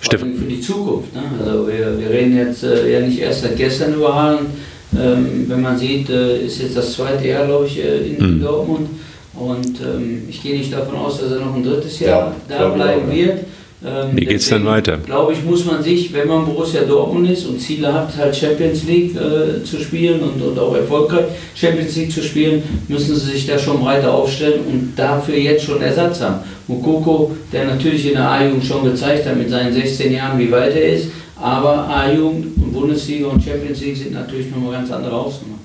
Steffen. 0.00 0.36
Für 0.36 0.44
die 0.44 0.60
Zukunft. 0.60 1.14
Ne? 1.14 1.22
Also 1.44 1.66
wir, 1.66 1.98
wir 1.98 2.10
reden 2.10 2.36
jetzt 2.36 2.62
äh, 2.62 2.92
ja 2.92 3.00
nicht 3.00 3.20
erst 3.20 3.42
seit 3.42 3.56
gestern 3.56 3.94
über 3.94 4.14
Haaland. 4.14 4.50
Ähm, 4.98 5.44
wenn 5.48 5.60
man 5.60 5.76
sieht, 5.76 6.08
äh, 6.08 6.38
ist 6.44 6.62
jetzt 6.62 6.76
das 6.76 6.94
zweite 6.94 7.26
Jahr, 7.26 7.46
glaube 7.46 7.66
ich, 7.66 7.78
äh, 7.78 8.08
in, 8.08 8.38
mhm. 8.38 8.42
Dortmund. 8.42 8.88
Und 9.34 9.80
ähm, 9.80 10.24
ich 10.28 10.42
gehe 10.42 10.56
nicht 10.56 10.72
davon 10.72 10.96
aus, 10.96 11.20
dass 11.20 11.32
er 11.32 11.40
noch 11.40 11.54
ein 11.54 11.62
drittes 11.62 12.00
Jahr 12.00 12.34
ja, 12.48 12.58
da 12.58 12.68
bleiben 12.70 13.10
wird. 13.10 13.40
Ähm, 13.84 14.16
Wie 14.16 14.24
geht 14.24 14.40
es 14.40 14.48
dann 14.48 14.64
weiter? 14.64 14.98
Glaube 14.98 15.32
ich, 15.32 15.44
muss 15.44 15.64
man 15.64 15.82
sich, 15.82 16.12
wenn 16.12 16.26
man 16.26 16.44
Borussia 16.44 16.82
Dortmund 16.82 17.30
ist 17.30 17.46
und 17.46 17.60
Ziele 17.60 17.92
hat, 17.92 18.16
halt 18.16 18.34
Champions 18.34 18.84
League 18.84 19.14
äh, 19.14 19.62
zu 19.62 19.78
spielen 19.78 20.20
und, 20.20 20.42
und 20.42 20.58
auch 20.58 20.74
erfolgreich 20.74 21.26
Champions 21.54 21.94
League 21.94 22.10
zu 22.10 22.20
spielen, 22.22 22.62
müssen 22.88 23.14
sie 23.14 23.30
sich 23.30 23.46
da 23.46 23.56
schon 23.56 23.80
breiter 23.80 24.12
aufstellen 24.12 24.60
und 24.68 24.92
dafür 24.96 25.36
jetzt 25.36 25.64
schon 25.64 25.80
Ersatz 25.80 26.20
haben. 26.20 26.40
Mukoko, 26.66 27.36
der 27.52 27.66
natürlich 27.66 28.06
in 28.08 28.14
der 28.14 28.28
A-Jugend 28.28 28.64
schon 28.64 28.84
gezeigt 28.84 29.26
hat 29.26 29.36
mit 29.36 29.48
seinen 29.48 29.72
16 29.72 30.12
Jahren, 30.12 30.38
wie 30.40 30.50
weit 30.50 30.74
er 30.74 30.94
ist, 30.94 31.08
aber 31.36 31.88
A-Jugend 31.88 32.56
und 32.56 32.72
Bundesliga 32.72 33.28
und 33.28 33.42
Champions 33.42 33.80
League 33.80 33.96
sind 33.96 34.12
natürlich 34.12 34.50
nochmal 34.50 34.72
ganz 34.72 34.90
andere 34.90 35.14
Hausnummern. 35.14 35.57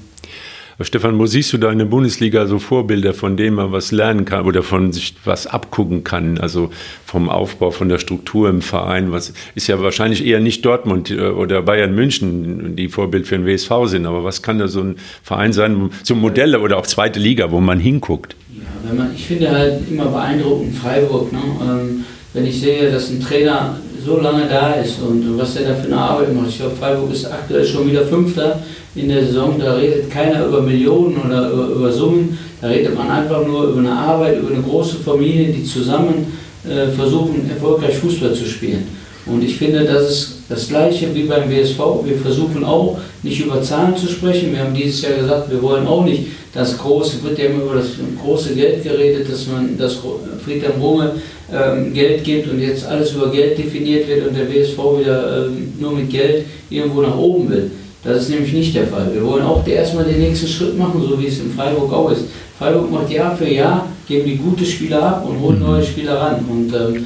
Stefan, 0.81 1.19
wo 1.19 1.25
siehst 1.25 1.53
du 1.53 1.57
da 1.57 1.71
in 1.71 1.77
der 1.77 1.85
Bundesliga 1.85 2.47
so 2.47 2.59
Vorbilder, 2.59 3.13
von 3.13 3.37
denen 3.37 3.55
man 3.55 3.71
was 3.71 3.91
lernen 3.91 4.25
kann 4.25 4.45
oder 4.45 4.63
von 4.63 4.91
sich 4.91 5.13
was 5.23 5.45
abgucken 5.45 6.03
kann? 6.03 6.37
Also 6.39 6.71
vom 7.05 7.29
Aufbau, 7.29 7.71
von 7.71 7.89
der 7.89 7.99
Struktur 7.99 8.49
im 8.49 8.61
Verein. 8.61 9.11
Was 9.11 9.33
ist 9.55 9.67
ja 9.67 9.79
wahrscheinlich 9.81 10.25
eher 10.25 10.39
nicht 10.39 10.65
Dortmund 10.65 11.11
äh, 11.11 11.19
oder 11.19 11.61
Bayern 11.61 11.93
München, 11.93 12.75
die 12.75 12.87
Vorbild 12.87 13.27
für 13.27 13.37
den 13.37 13.45
WSV 13.45 13.71
sind. 13.85 14.05
Aber 14.05 14.23
was 14.23 14.41
kann 14.41 14.57
da 14.57 14.67
so 14.67 14.81
ein 14.81 14.95
Verein 15.21 15.53
sein, 15.53 15.91
so 16.03 16.15
Modelle 16.15 16.59
oder 16.59 16.77
auch 16.77 16.87
zweite 16.87 17.19
Liga, 17.19 17.51
wo 17.51 17.59
man 17.59 17.79
hinguckt? 17.79 18.35
Ja, 18.55 18.63
wenn 18.89 18.97
man, 18.97 19.13
ich 19.15 19.25
finde 19.25 19.51
halt 19.51 19.89
immer 19.89 20.05
beeindruckend 20.05 20.75
Freiburg. 20.75 21.31
Ne? 21.31 21.39
Ähm, 21.61 22.05
wenn 22.33 22.45
ich 22.45 22.59
sehe, 22.59 22.91
dass 22.91 23.09
ein 23.09 23.21
Trainer 23.21 23.77
so 24.05 24.19
lange 24.19 24.47
da 24.49 24.73
ist 24.73 24.99
und 25.01 25.37
was 25.37 25.55
er 25.55 25.69
da 25.69 25.75
für 25.75 25.87
eine 25.87 25.97
Arbeit 25.97 26.33
macht. 26.33 26.49
Ich 26.49 26.57
glaube, 26.57 26.75
Freiburg 26.75 27.13
ist 27.13 27.25
aktuell 27.25 27.65
schon 27.65 27.89
wieder 27.89 28.05
Fünfter 28.05 28.61
in 28.95 29.07
der 29.07 29.25
Saison. 29.25 29.59
Da 29.59 29.75
redet 29.75 30.09
keiner 30.09 30.45
über 30.45 30.61
Millionen 30.61 31.17
oder 31.17 31.51
über, 31.51 31.67
über 31.67 31.91
Summen. 31.91 32.37
Da 32.59 32.67
redet 32.67 32.95
man 32.95 33.09
einfach 33.09 33.45
nur 33.45 33.69
über 33.69 33.79
eine 33.79 33.91
Arbeit, 33.91 34.39
über 34.39 34.53
eine 34.53 34.61
große 34.61 34.97
Familie, 34.97 35.53
die 35.53 35.63
zusammen 35.63 36.33
äh, 36.67 36.87
versuchen, 36.91 37.49
erfolgreich 37.49 37.95
Fußball 37.97 38.33
zu 38.33 38.45
spielen. 38.45 38.87
Und 39.25 39.41
ich 39.41 39.55
finde, 39.55 39.85
das 39.85 40.09
ist 40.09 40.33
Das 40.49 40.67
gleiche 40.67 41.15
wie 41.15 41.23
beim 41.23 41.49
WSV. 41.49 41.79
Wir 42.05 42.17
versuchen 42.17 42.63
auch 42.63 42.99
nicht 43.23 43.43
über 43.43 43.61
Zahlen 43.61 43.95
zu 43.95 44.07
sprechen. 44.07 44.51
Wir 44.51 44.59
haben 44.59 44.73
dieses 44.73 45.01
Jahr 45.01 45.13
gesagt, 45.13 45.49
wir 45.49 45.61
wollen 45.61 45.87
auch 45.87 46.03
nicht 46.05 46.27
das 46.53 46.77
große, 46.77 47.23
wird 47.23 47.39
ja 47.39 47.45
immer 47.45 47.63
über 47.63 47.75
das 47.75 47.87
große 48.21 48.53
Geld 48.53 48.83
geredet, 48.83 49.31
dass 49.31 49.47
man 49.47 49.77
das 49.77 49.97
Friedhelm 50.43 50.79
Runge 50.79 51.13
ähm, 51.53 51.93
Geld 51.93 52.23
gibt 52.23 52.49
und 52.49 52.59
jetzt 52.59 52.85
alles 52.85 53.11
über 53.11 53.31
Geld 53.31 53.57
definiert 53.57 54.07
wird 54.07 54.27
und 54.27 54.35
der 54.35 54.51
WSV 54.51 54.77
wieder 54.99 55.45
ähm, 55.45 55.73
nur 55.79 55.91
mit 55.91 56.09
Geld 56.09 56.45
irgendwo 56.69 57.01
nach 57.01 57.17
oben 57.17 57.49
will. 57.49 57.71
Das 58.03 58.23
ist 58.23 58.29
nämlich 58.29 58.51
nicht 58.51 58.75
der 58.75 58.87
Fall. 58.87 59.09
Wir 59.13 59.23
wollen 59.25 59.43
auch 59.43 59.65
erstmal 59.65 60.03
den 60.03 60.19
nächsten 60.19 60.47
Schritt 60.47 60.77
machen, 60.77 61.01
so 61.07 61.19
wie 61.21 61.27
es 61.27 61.39
in 61.39 61.51
Freiburg 61.51 61.91
auch 61.93 62.11
ist. 62.11 62.25
Freiburg 62.57 62.91
macht 62.91 63.09
Jahr 63.09 63.35
für 63.35 63.47
Jahr, 63.47 63.87
geben 64.07 64.25
die 64.25 64.37
gute 64.37 64.65
Spieler 64.65 65.01
ab 65.01 65.25
und 65.27 65.39
holen 65.39 65.59
neue 65.59 65.83
Spieler 65.83 66.15
ran. 66.15 66.45
Und 66.49 66.73
ähm, 66.73 67.05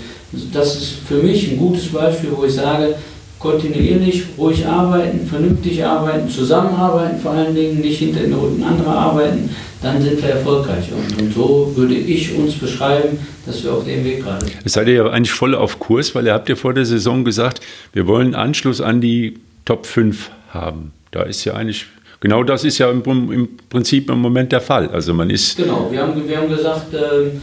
das 0.52 0.76
ist 0.76 0.94
für 1.08 1.16
mich 1.16 1.52
ein 1.52 1.58
gutes 1.58 1.88
Beispiel, 1.88 2.32
wo 2.36 2.46
ich 2.46 2.54
sage, 2.54 2.96
kontinuierlich, 3.40 4.24
ruhig 4.38 4.66
arbeiten, 4.66 5.26
vernünftig 5.28 5.84
arbeiten, 5.84 6.30
zusammenarbeiten 6.30 7.20
vor 7.20 7.32
allen 7.32 7.54
Dingen, 7.54 7.80
nicht 7.80 8.00
hinter 8.00 8.22
den 8.22 8.34
Rücken 8.34 8.64
anderer 8.64 8.96
arbeiten, 8.96 9.50
dann 9.82 10.02
sind 10.02 10.22
wir 10.22 10.30
erfolgreich. 10.30 10.90
Und, 10.92 11.22
und, 11.22 11.34
so 11.34 11.72
würde 11.76 11.94
ich 11.94 12.36
uns 12.36 12.56
beschreiben, 12.56 13.20
dass 13.46 13.64
wir 13.64 13.74
auf 13.74 13.86
dem 13.86 14.04
Weg 14.04 14.24
gerade 14.24 14.46
sind. 14.46 14.58
Es 14.66 14.74
seid 14.74 14.88
ihr 14.88 14.96
ja 14.96 15.10
eigentlich 15.10 15.32
voll 15.32 15.54
auf 15.54 15.80
Kurs, 15.80 16.16
weil 16.16 16.26
ihr 16.26 16.34
habt 16.34 16.50
ja 16.50 16.56
vor 16.56 16.74
der 16.74 16.86
Saison 16.86 17.24
gesagt, 17.24 17.62
wir 17.94 18.08
wollen 18.08 18.34
Anschluss 18.34 18.82
an 18.82 19.02
die 19.02 19.40
Top 19.66 19.86
5 19.86 20.32
haben. 20.50 20.94
Da 21.12 21.24
ist 21.24 21.46
ja 21.46 21.54
eigentlich, 21.54 21.86
genau 22.20 22.44
das 22.44 22.64
ist 22.64 22.80
ja 22.80 22.90
im, 22.90 23.04
im 23.32 23.50
Prinzip 23.70 24.10
im 24.10 24.20
Moment 24.20 24.52
der 24.52 24.62
Fall. 24.62 24.90
Also 24.90 25.14
man 25.14 25.30
ist... 25.30 25.58
Genau, 25.58 25.90
wir 25.92 26.02
haben, 26.02 26.28
wir 26.28 26.38
haben 26.38 26.50
gesagt, 26.50 26.94
äh, 26.94 27.38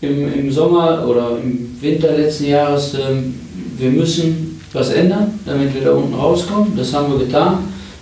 im, 0.00 0.32
im 0.32 0.52
Sommer 0.52 1.06
oder 1.06 1.38
im 1.42 1.76
Winter 1.80 2.16
letzten 2.16 2.46
Jahres, 2.46 2.94
äh, 2.94 2.98
wir 3.78 3.90
müssen 3.90 4.60
was 4.72 4.90
ändern, 4.90 5.38
damit 5.44 5.74
wir 5.74 5.82
da 5.82 5.92
unten 5.92 6.14
rauskommen. 6.14 6.72
Das 6.76 6.92
haben 6.94 7.12
wir 7.12 7.26
getan, 7.26 7.58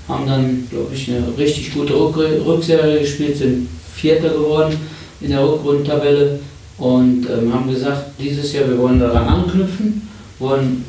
haben 0.06 0.26
dann, 0.26 0.66
glaube 0.70 0.94
ich, 0.94 1.10
eine 1.10 1.24
richtig 1.36 1.72
gute 1.74 1.94
Rückserie 1.94 3.00
gespielt, 3.00 3.36
sind 3.36 3.68
Vierter 3.94 4.30
geworden 4.30 4.76
in 5.20 5.30
der 5.30 5.42
Rückrundentabelle 5.42 6.38
und 6.78 7.26
ähm, 7.28 7.52
haben 7.52 7.72
gesagt, 7.72 8.12
dieses 8.20 8.52
Jahr 8.52 8.68
wir 8.68 8.78
wollen 8.78 9.00
daran 9.00 9.26
anknüpfen, 9.26 10.08
wollen 10.38 10.84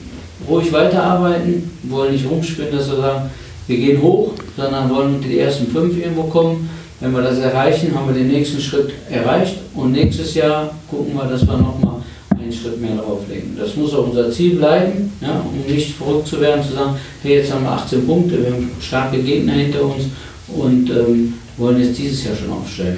ruhig 0.47 0.71
weiterarbeiten, 0.71 1.71
wollen 1.83 2.13
nicht 2.13 2.29
rumspielen, 2.29 2.71
dass 2.71 2.89
wir 2.89 2.97
sagen, 2.97 3.29
wir 3.67 3.77
gehen 3.77 4.01
hoch, 4.01 4.33
sondern 4.55 4.89
wollen 4.89 5.15
unter 5.15 5.27
die 5.27 5.39
ersten 5.39 5.67
fünf 5.67 5.97
irgendwo 5.97 6.23
kommen. 6.23 6.69
Wenn 6.99 7.13
wir 7.13 7.21
das 7.21 7.39
erreichen, 7.39 7.95
haben 7.95 8.07
wir 8.07 8.15
den 8.15 8.27
nächsten 8.27 8.59
Schritt 8.59 8.91
erreicht 9.09 9.55
und 9.73 9.93
nächstes 9.93 10.35
Jahr 10.35 10.69
gucken 10.89 11.13
wir, 11.15 11.23
dass 11.23 11.47
wir 11.47 11.57
nochmal 11.57 12.01
einen 12.37 12.51
Schritt 12.51 12.81
mehr 12.81 12.97
drauflegen. 12.97 13.55
Das 13.57 13.75
muss 13.75 13.93
auch 13.93 14.07
unser 14.07 14.29
Ziel 14.31 14.57
bleiben, 14.57 15.11
ja, 15.21 15.41
um 15.41 15.71
nicht 15.71 15.95
verrückt 15.95 16.27
zu 16.27 16.41
werden, 16.41 16.63
zu 16.63 16.73
sagen, 16.73 16.95
hey, 17.23 17.37
jetzt 17.37 17.53
haben 17.53 17.63
wir 17.63 17.71
18 17.71 18.05
Punkte, 18.05 18.43
wir 18.43 18.51
haben 18.51 18.71
starke 18.81 19.17
Gegner 19.19 19.53
hinter 19.53 19.83
uns 19.83 20.05
und 20.49 20.89
ähm, 20.89 21.35
wollen 21.57 21.79
jetzt 21.81 21.97
dieses 21.97 22.25
Jahr 22.25 22.35
schon 22.35 22.51
aufstellen. 22.51 22.97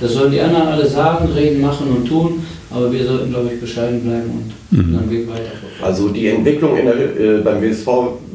Das 0.00 0.12
sollen 0.12 0.30
die 0.30 0.40
anderen 0.40 0.68
alle 0.68 0.86
sagen, 0.86 1.28
reden, 1.32 1.60
machen 1.60 1.88
und 1.88 2.06
tun, 2.06 2.42
aber 2.70 2.92
wir 2.92 3.04
sollten, 3.04 3.30
glaube 3.30 3.50
ich, 3.54 3.60
bescheiden 3.60 4.02
bleiben 4.02 4.30
und 4.70 4.78
mhm. 4.78 4.84
unseren 4.84 5.10
Weg 5.10 5.28
weiterverfolgen. 5.28 5.82
Also 5.82 6.08
die 6.10 6.26
Entwicklung 6.28 6.76
der, 6.76 7.18
äh, 7.18 7.40
beim 7.42 7.62
WSV 7.62 7.86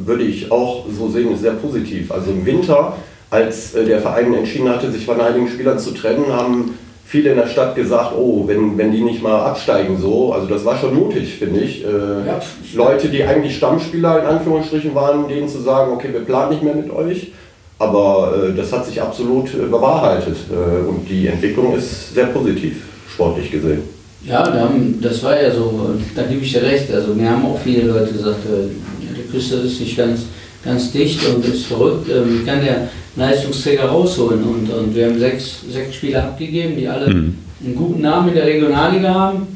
würde 0.05 0.23
ich 0.23 0.51
auch 0.51 0.85
so 0.89 1.07
sehen, 1.09 1.33
ist 1.33 1.41
sehr 1.41 1.53
positiv. 1.53 2.11
Also 2.11 2.31
im 2.31 2.45
Winter, 2.45 2.97
als 3.33 3.73
äh, 3.73 3.83
der 3.83 3.99
Verein 3.99 4.33
entschieden 4.33 4.69
hatte, 4.69 4.91
sich 4.91 5.05
von 5.05 5.19
einigen 5.19 5.47
Spielern 5.47 5.79
zu 5.79 5.91
trennen, 5.91 6.31
haben 6.31 6.77
viele 7.03 7.31
in 7.31 7.37
der 7.37 7.47
Stadt 7.47 7.75
gesagt, 7.75 8.13
oh, 8.15 8.47
wenn, 8.47 8.77
wenn 8.77 8.91
die 8.91 9.01
nicht 9.01 9.21
mal 9.23 9.41
absteigen 9.41 9.97
so, 9.99 10.33
also 10.33 10.47
das 10.47 10.63
war 10.63 10.77
schon 10.77 10.95
mutig, 10.95 11.35
finde 11.35 11.61
ich. 11.61 11.83
Äh, 11.83 11.87
ja. 12.27 12.39
Leute, 12.75 13.09
die 13.09 13.23
eigentlich 13.23 13.57
Stammspieler 13.57 14.21
in 14.21 14.25
Anführungsstrichen 14.27 14.93
waren, 14.93 15.27
denen 15.27 15.49
zu 15.49 15.59
sagen, 15.61 15.91
okay, 15.91 16.09
wir 16.11 16.21
planen 16.21 16.51
nicht 16.51 16.63
mehr 16.63 16.75
mit 16.75 16.91
euch. 16.91 17.31
Aber 17.79 18.33
äh, 18.35 18.55
das 18.55 18.71
hat 18.71 18.85
sich 18.85 19.01
absolut 19.01 19.53
äh, 19.53 19.65
bewahrheitet 19.65 20.37
äh, 20.51 20.87
und 20.87 21.09
die 21.09 21.27
Entwicklung 21.27 21.75
ist 21.75 22.13
sehr 22.13 22.27
positiv, 22.27 22.75
sportlich 23.11 23.51
gesehen. 23.51 23.81
Ja, 24.25 24.71
das 25.01 25.21
war 25.23 25.41
ja 25.41 25.51
so, 25.51 25.95
da 26.15 26.23
gebe 26.23 26.41
ich 26.41 26.53
dir 26.53 26.61
recht. 26.61 26.93
Also 26.93 27.13
mir 27.13 27.29
haben 27.29 27.45
auch 27.45 27.59
viele 27.59 27.87
Leute 27.87 28.13
gesagt, 28.13 28.45
äh, 28.45 29.15
der 29.15 29.25
Küste 29.25 29.55
ist 29.55 29.81
nicht 29.81 29.97
ganz, 29.97 30.21
ganz 30.63 30.91
dicht 30.91 31.19
und 31.27 31.43
ist 31.45 31.65
verrückt. 31.65 32.07
Ähm, 32.09 32.45
kann 32.45 32.63
der 32.63 32.87
Leistungsträger 33.15 33.85
rausholen. 33.85 34.43
Und, 34.43 34.69
und 34.69 34.95
wir 34.95 35.07
haben 35.07 35.19
sechs, 35.19 35.61
sechs 35.69 35.95
Spieler 35.95 36.23
abgegeben, 36.23 36.75
die 36.75 36.87
alle 36.87 37.13
mhm. 37.13 37.37
einen 37.63 37.75
guten 37.75 38.01
Namen 38.01 38.29
in 38.29 38.35
der 38.35 38.45
Regionalliga 38.45 39.13
haben. 39.13 39.47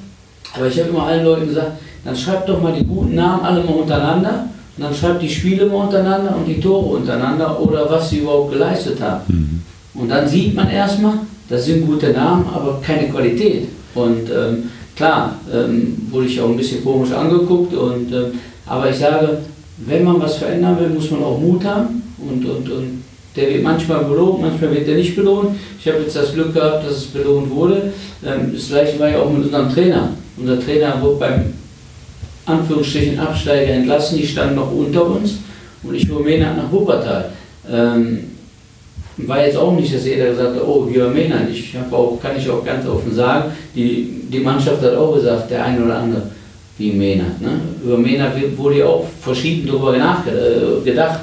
Aber 0.53 0.67
ich 0.67 0.79
habe 0.79 0.89
immer 0.89 1.03
allen 1.03 1.25
Leuten 1.25 1.47
gesagt, 1.47 1.73
dann 2.03 2.15
schreibt 2.15 2.47
doch 2.47 2.61
mal 2.61 2.73
die 2.73 2.85
guten 2.85 3.15
Namen 3.15 3.43
alle 3.43 3.63
mal 3.63 3.73
untereinander. 3.73 4.49
Und 4.77 4.83
dann 4.83 4.93
schreibt 4.93 5.21
die 5.21 5.29
Spiele 5.29 5.65
mal 5.65 5.85
untereinander 5.85 6.35
und 6.35 6.45
die 6.45 6.59
Tore 6.59 6.97
untereinander 6.97 7.59
oder 7.59 7.89
was 7.89 8.09
sie 8.09 8.19
überhaupt 8.19 8.53
geleistet 8.53 9.01
haben. 9.01 9.23
Mhm. 9.27 10.01
Und 10.01 10.09
dann 10.09 10.27
sieht 10.27 10.53
man 10.55 10.69
erstmal, 10.69 11.19
das 11.49 11.65
sind 11.65 11.85
gute 11.87 12.11
Namen, 12.11 12.45
aber 12.53 12.79
keine 12.81 13.09
Qualität. 13.09 13.67
Und 13.95 14.29
ähm, 14.29 14.69
klar, 14.95 15.35
ähm, 15.51 16.07
wurde 16.11 16.27
ich 16.27 16.39
auch 16.39 16.49
ein 16.49 16.57
bisschen 16.57 16.83
komisch 16.83 17.11
angeguckt. 17.11 17.73
Und, 17.73 18.11
ähm, 18.11 18.25
aber 18.67 18.89
ich 18.89 18.97
sage, 18.97 19.39
wenn 19.77 20.03
man 20.03 20.21
was 20.21 20.35
verändern 20.35 20.79
will, 20.79 20.89
muss 20.89 21.09
man 21.09 21.23
auch 21.23 21.39
Mut 21.39 21.63
haben. 21.65 22.03
Und, 22.19 22.45
und, 22.45 22.69
und 22.69 23.03
der 23.37 23.49
wird 23.49 23.63
manchmal 23.63 24.03
belohnt, 24.03 24.41
manchmal 24.41 24.75
wird 24.75 24.87
er 24.87 24.95
nicht 24.95 25.15
belohnt. 25.15 25.55
Ich 25.79 25.87
habe 25.87 26.01
jetzt 26.01 26.15
das 26.15 26.33
Glück 26.33 26.53
gehabt, 26.53 26.85
dass 26.85 26.97
es 26.97 27.05
belohnt 27.05 27.49
wurde. 27.51 27.93
Ähm, 28.25 28.51
das 28.53 28.67
gleiche 28.67 28.99
war 28.99 29.09
ja 29.09 29.19
auch 29.19 29.31
mit 29.31 29.45
unserem 29.45 29.71
Trainer. 29.71 30.09
Unser 30.37 30.59
Trainer 30.59 31.01
wurde 31.01 31.19
beim 31.19 31.53
Anführungsstrichen 32.45 33.19
Absteiger 33.19 33.73
entlassen, 33.73 34.17
die 34.17 34.25
standen 34.25 34.55
noch 34.55 34.71
unter 34.71 35.05
uns 35.05 35.35
und 35.83 35.95
ich 35.95 36.07
Mena 36.09 36.53
nach 36.53 36.71
Wuppertal. 36.71 37.31
Ähm, 37.69 38.19
war 39.17 39.45
jetzt 39.45 39.57
auch 39.57 39.73
nicht, 39.73 39.93
dass 39.93 40.05
jeder 40.05 40.29
gesagt 40.29 40.55
hat, 40.55 40.63
oh, 40.63 40.87
wir 40.89 41.07
Mena. 41.07 41.35
Ich 41.51 41.75
auch, 41.91 42.19
kann 42.21 42.37
ich 42.37 42.49
auch 42.49 42.63
ganz 42.63 42.87
offen 42.87 43.13
sagen, 43.13 43.51
die, 43.75 44.23
die 44.31 44.39
Mannschaft 44.39 44.81
hat 44.81 44.95
auch 44.95 45.15
gesagt, 45.15 45.49
der 45.49 45.65
eine 45.65 45.83
oder 45.83 45.97
andere, 45.97 46.21
wie 46.77 46.91
Mena. 46.91 47.25
Ne? 47.39 47.59
Über 47.83 47.97
Mena 47.97 48.31
wurde 48.55 48.79
ja 48.79 48.85
auch 48.85 49.05
verschieden 49.21 49.67
darüber 49.67 49.97
nachgedacht. 49.97 51.21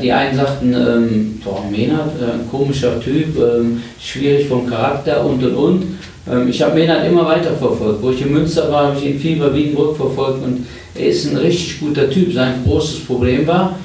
Die 0.00 0.12
einen 0.12 0.36
sagten, 0.36 0.74
ähm, 0.74 1.40
boah, 1.42 1.64
Menard, 1.70 2.12
äh, 2.20 2.34
ein 2.34 2.48
komischer 2.50 3.00
Typ, 3.00 3.36
ähm, 3.38 3.82
schwierig 4.00 4.46
vom 4.46 4.68
Charakter 4.68 5.24
und 5.24 5.42
und 5.42 5.54
und. 5.54 5.82
Ähm, 6.30 6.48
ich 6.48 6.62
habe 6.62 6.74
Menard 6.74 7.06
immer 7.06 7.26
weiter 7.26 7.52
verfolgt. 7.52 8.02
Wo 8.02 8.10
ich 8.10 8.22
in 8.22 8.32
Münster 8.32 8.70
war, 8.70 8.88
habe 8.88 8.98
ich 8.98 9.06
ihn 9.06 9.18
viel 9.18 9.38
bei 9.38 9.52
Wiedenbrück 9.52 9.96
verfolgt 9.96 10.44
und 10.44 10.66
er 10.94 11.06
ist 11.06 11.30
ein 11.30 11.36
richtig 11.36 11.80
guter 11.80 12.08
Typ. 12.08 12.32
Sein 12.32 12.62
großes 12.64 13.00
Problem 13.00 13.46
war, 13.46 13.76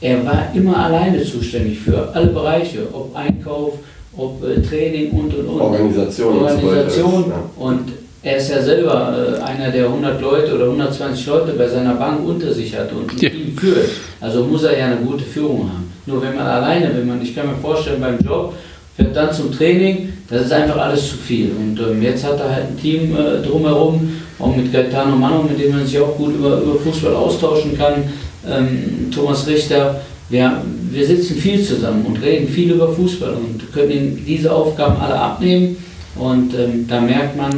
er 0.00 0.24
war 0.24 0.50
immer 0.54 0.76
alleine 0.84 1.22
zuständig 1.24 1.78
für 1.78 2.08
alle 2.14 2.26
Bereiche, 2.26 2.80
ob 2.92 3.16
Einkauf, 3.16 3.74
ob 4.16 4.44
äh, 4.44 4.60
Training 4.60 5.10
und 5.12 5.34
und 5.34 5.46
und. 5.46 5.60
Organisation. 5.60 6.38
Organisation. 6.42 7.14
Und, 7.14 7.24
so 7.24 7.30
ja. 7.30 7.50
und 7.56 7.92
er 8.22 8.36
ist 8.36 8.50
ja 8.50 8.62
selber 8.62 9.38
äh, 9.38 9.42
einer, 9.42 9.70
der 9.70 9.86
100 9.86 10.20
Leute 10.20 10.54
oder 10.54 10.64
120 10.64 11.26
Leute 11.26 11.52
bei 11.52 11.68
seiner 11.68 11.94
Bank 11.94 12.26
unter 12.26 12.52
sich 12.52 12.76
hat 12.76 12.92
und 12.92 13.12
mit 13.12 13.22
ja. 13.22 13.30
ihm 13.30 13.56
führt. 13.56 13.88
Also 14.20 14.44
muss 14.44 14.64
er 14.64 14.78
ja 14.78 14.86
eine 14.86 14.96
gute 14.96 15.24
Führung 15.24 15.70
haben. 15.70 15.92
Nur 16.06 16.22
wenn 16.22 16.34
man 16.34 16.46
alleine, 16.46 16.90
wenn 16.94 17.06
man, 17.06 17.22
ich 17.22 17.34
kann 17.34 17.46
mir 17.46 17.56
vorstellen, 17.56 18.00
beim 18.00 18.18
Job, 18.18 18.54
fährt 18.96 19.14
dann 19.14 19.32
zum 19.32 19.52
Training, 19.52 20.12
das 20.28 20.46
ist 20.46 20.52
einfach 20.52 20.76
alles 20.76 21.08
zu 21.08 21.16
viel. 21.16 21.52
Und 21.58 21.78
ähm, 21.80 22.02
jetzt 22.02 22.24
hat 22.24 22.40
er 22.40 22.52
halt 22.52 22.66
ein 22.68 22.78
Team 22.80 23.14
äh, 23.14 23.46
drumherum, 23.46 24.10
auch 24.38 24.56
mit 24.56 24.72
Gaetano 24.72 25.16
Mano, 25.16 25.42
mit 25.42 25.60
dem 25.60 25.72
man 25.72 25.86
sich 25.86 25.98
auch 26.00 26.16
gut 26.16 26.34
über, 26.34 26.60
über 26.60 26.74
Fußball 26.76 27.14
austauschen 27.14 27.76
kann. 27.76 28.04
Ähm, 28.48 29.10
Thomas 29.14 29.46
Richter, 29.46 30.00
wir, 30.28 30.62
wir 30.90 31.06
sitzen 31.06 31.36
viel 31.36 31.62
zusammen 31.62 32.04
und 32.06 32.22
reden 32.22 32.48
viel 32.48 32.72
über 32.72 32.92
Fußball 32.92 33.34
und 33.34 33.72
können 33.72 33.90
ihm 33.90 34.24
diese 34.26 34.52
Aufgaben 34.52 35.00
alle 35.00 35.14
abnehmen. 35.14 35.76
Und 36.16 36.54
ähm, 36.54 36.86
da 36.88 37.00
merkt 37.00 37.36
man, 37.36 37.50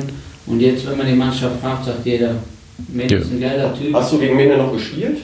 und 0.46 0.60
jetzt, 0.60 0.88
wenn 0.88 0.98
man 0.98 1.06
die 1.06 1.14
Mannschaft 1.14 1.60
fragt, 1.60 1.86
sagt 1.86 2.04
jeder, 2.04 2.34
Mene 2.88 3.16
ist 3.16 3.30
ein 3.30 3.40
geiler 3.40 3.74
Typ. 3.74 3.94
Hast 3.94 4.12
du 4.12 4.18
gegen 4.18 4.36
Mene 4.36 4.56
noch 4.56 4.72
gespielt? 4.72 5.18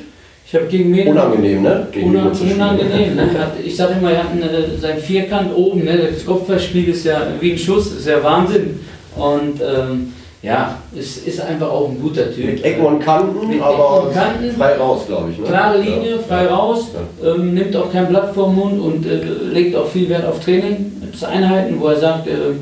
Ich 0.49 0.55
habe 0.55 0.67
gegen 0.67 0.91
Mene. 0.93 1.11
Unangenehm, 1.11 1.63
ne? 1.63 1.89
Gegen 1.91 2.11
unan 2.11 2.31
unangenehm. 2.31 3.17
Ne? 3.17 3.29
Ich 3.65 3.75
sage 3.75 3.95
immer, 3.99 4.13
er 4.13 4.25
hat 4.25 4.31
eine, 4.31 4.79
sein 4.79 4.99
Vierkant 4.99 5.53
oben, 5.53 5.85
ne? 5.85 5.99
das 6.13 6.25
Kopfballspiel 6.25 6.89
ist 6.89 7.05
ja 7.05 7.21
wie 7.41 7.53
ein 7.53 7.59
Schuss, 7.59 7.93
ist 7.93 8.07
ja 8.07 8.23
Wahnsinn. 8.23 8.79
Und 9.17 9.61
ähm, 9.61 10.13
ja, 10.43 10.79
es 10.97 11.17
ist 11.27 11.41
einfach 11.41 11.69
auch 11.69 11.89
ein 11.89 12.01
guter 12.01 12.33
Typ. 12.33 12.47
Mit 12.47 12.65
Ecken 12.65 12.87
und 12.87 13.01
Kanten, 13.01 13.49
Mit 13.49 13.61
aber 13.61 14.05
und 14.05 14.15
Kanten, 14.15 14.53
frei 14.53 14.77
raus, 14.77 15.03
glaube 15.09 15.33
ich. 15.33 15.39
Ne? 15.39 15.47
Klare 15.47 15.79
Linie, 15.79 16.11
ja. 16.13 16.19
frei 16.19 16.47
raus, 16.47 16.91
ja. 16.95 17.35
ähm, 17.35 17.55
nimmt 17.55 17.75
auch 17.75 17.91
kein 17.91 18.07
Blatt 18.07 18.33
vor 18.33 18.47
den 18.47 18.55
Mund 18.55 18.81
und 18.81 19.05
äh, 19.05 19.25
legt 19.53 19.75
auch 19.75 19.89
viel 19.89 20.09
Wert 20.09 20.27
auf 20.27 20.39
Training. 20.39 20.93
Es 21.13 21.25
Einheiten, 21.25 21.81
wo 21.81 21.89
er 21.89 21.99
sagt, 21.99 22.29
äh, 22.29 22.53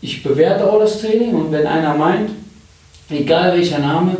ich 0.00 0.22
bewerte 0.22 0.70
auch 0.70 0.78
das 0.78 1.00
Training 1.00 1.34
und 1.34 1.50
wenn 1.50 1.66
einer 1.66 1.94
meint, 1.94 2.30
egal 3.10 3.54
welcher 3.54 3.80
Name, 3.80 4.16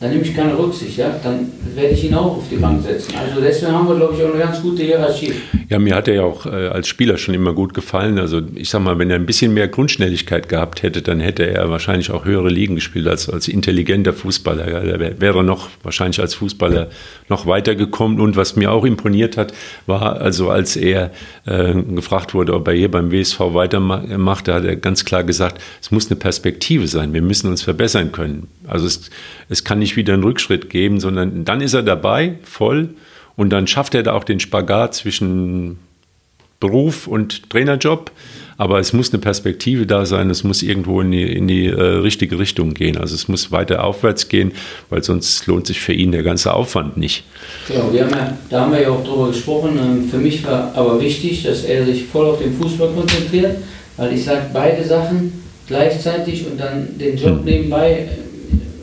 dann 0.00 0.10
nehme 0.10 0.22
ich 0.22 0.34
keine 0.34 0.56
Rücksicht, 0.56 0.96
ja? 0.96 1.18
dann 1.24 1.50
werde 1.74 1.92
ich 1.92 2.04
ihn 2.04 2.14
auch 2.14 2.36
auf 2.36 2.48
die 2.48 2.56
Bank 2.56 2.82
setzen. 2.82 3.14
Also 3.16 3.40
deswegen 3.40 3.72
haben 3.72 3.88
wir, 3.88 3.96
glaube 3.96 4.14
ich, 4.14 4.22
auch 4.22 4.30
eine 4.30 4.38
ganz 4.38 4.62
gute 4.62 4.84
Hierarchie. 4.84 5.32
Ja, 5.68 5.80
mir 5.80 5.96
hat 5.96 6.06
er 6.06 6.14
ja 6.14 6.22
auch 6.22 6.46
äh, 6.46 6.68
als 6.68 6.86
Spieler 6.86 7.18
schon 7.18 7.34
immer 7.34 7.52
gut 7.52 7.74
gefallen. 7.74 8.18
Also 8.18 8.40
ich 8.54 8.70
sag 8.70 8.80
mal, 8.80 8.98
wenn 9.00 9.10
er 9.10 9.16
ein 9.16 9.26
bisschen 9.26 9.52
mehr 9.54 9.66
Grundschnelligkeit 9.66 10.48
gehabt 10.48 10.84
hätte, 10.84 11.02
dann 11.02 11.18
hätte 11.18 11.46
er 11.46 11.68
wahrscheinlich 11.68 12.12
auch 12.12 12.24
höhere 12.24 12.48
Ligen 12.48 12.76
gespielt 12.76 13.08
als, 13.08 13.28
als 13.28 13.48
intelligenter 13.48 14.12
Fußballer. 14.12 14.66
Er 14.66 15.20
wäre 15.20 15.42
noch 15.42 15.68
wahrscheinlich 15.82 16.20
als 16.20 16.34
Fußballer 16.34 16.90
noch 17.28 17.46
weitergekommen. 17.46 18.20
Und 18.20 18.36
was 18.36 18.54
mir 18.54 18.70
auch 18.70 18.84
imponiert 18.84 19.36
hat, 19.36 19.52
war 19.86 20.20
also, 20.20 20.48
als 20.48 20.76
er 20.76 21.10
äh, 21.44 21.74
gefragt 21.74 22.34
wurde, 22.34 22.54
ob 22.54 22.68
er 22.68 22.74
hier 22.74 22.90
beim 22.90 23.10
WSV 23.10 23.40
weitermacht, 23.40 24.46
da 24.46 24.54
hat 24.54 24.64
er 24.64 24.76
ganz 24.76 25.04
klar 25.04 25.24
gesagt, 25.24 25.60
es 25.82 25.90
muss 25.90 26.08
eine 26.08 26.20
Perspektive 26.20 26.86
sein. 26.86 27.12
Wir 27.12 27.22
müssen 27.22 27.50
uns 27.50 27.62
verbessern 27.62 28.12
können. 28.12 28.48
Also 28.66 28.86
es, 28.86 29.10
es 29.48 29.64
kann 29.64 29.78
nicht 29.78 29.87
wieder 29.96 30.14
einen 30.14 30.24
Rückschritt 30.24 30.70
geben, 30.70 31.00
sondern 31.00 31.44
dann 31.44 31.60
ist 31.60 31.74
er 31.74 31.82
dabei, 31.82 32.34
voll. 32.42 32.90
Und 33.36 33.50
dann 33.50 33.66
schafft 33.66 33.94
er 33.94 34.02
da 34.02 34.14
auch 34.14 34.24
den 34.24 34.40
Spagat 34.40 34.94
zwischen 34.94 35.78
Beruf 36.60 37.06
und 37.06 37.50
Trainerjob. 37.50 38.10
Aber 38.56 38.80
es 38.80 38.92
muss 38.92 39.12
eine 39.12 39.20
Perspektive 39.20 39.86
da 39.86 40.04
sein, 40.04 40.28
es 40.30 40.42
muss 40.42 40.62
irgendwo 40.62 41.00
in 41.00 41.12
die, 41.12 41.22
in 41.22 41.46
die 41.46 41.66
äh, 41.66 41.80
richtige 41.80 42.40
Richtung 42.40 42.74
gehen. 42.74 42.98
Also 42.98 43.14
es 43.14 43.28
muss 43.28 43.52
weiter 43.52 43.84
aufwärts 43.84 44.28
gehen, 44.28 44.50
weil 44.90 45.04
sonst 45.04 45.46
lohnt 45.46 45.68
sich 45.68 45.78
für 45.78 45.92
ihn 45.92 46.10
der 46.10 46.24
ganze 46.24 46.52
Aufwand 46.52 46.96
nicht. 46.96 47.22
Genau, 47.68 47.92
wir 47.92 48.04
haben 48.04 48.10
ja, 48.10 48.36
da 48.50 48.60
haben 48.62 48.72
wir 48.72 48.82
ja 48.82 48.90
auch 48.90 49.04
drüber 49.04 49.28
gesprochen. 49.28 49.78
Ähm, 49.78 50.08
für 50.10 50.16
mich 50.16 50.44
war 50.44 50.72
aber 50.74 51.00
wichtig, 51.00 51.44
dass 51.44 51.62
er 51.62 51.86
sich 51.86 52.06
voll 52.06 52.26
auf 52.26 52.42
den 52.42 52.52
Fußball 52.52 52.88
konzentriert, 52.88 53.58
weil 53.96 54.12
ich 54.12 54.24
sage, 54.24 54.46
beide 54.52 54.84
Sachen 54.84 55.44
gleichzeitig 55.68 56.44
und 56.50 56.58
dann 56.58 56.98
den 56.98 57.16
Job 57.16 57.38
hm. 57.38 57.44
nebenbei 57.44 58.08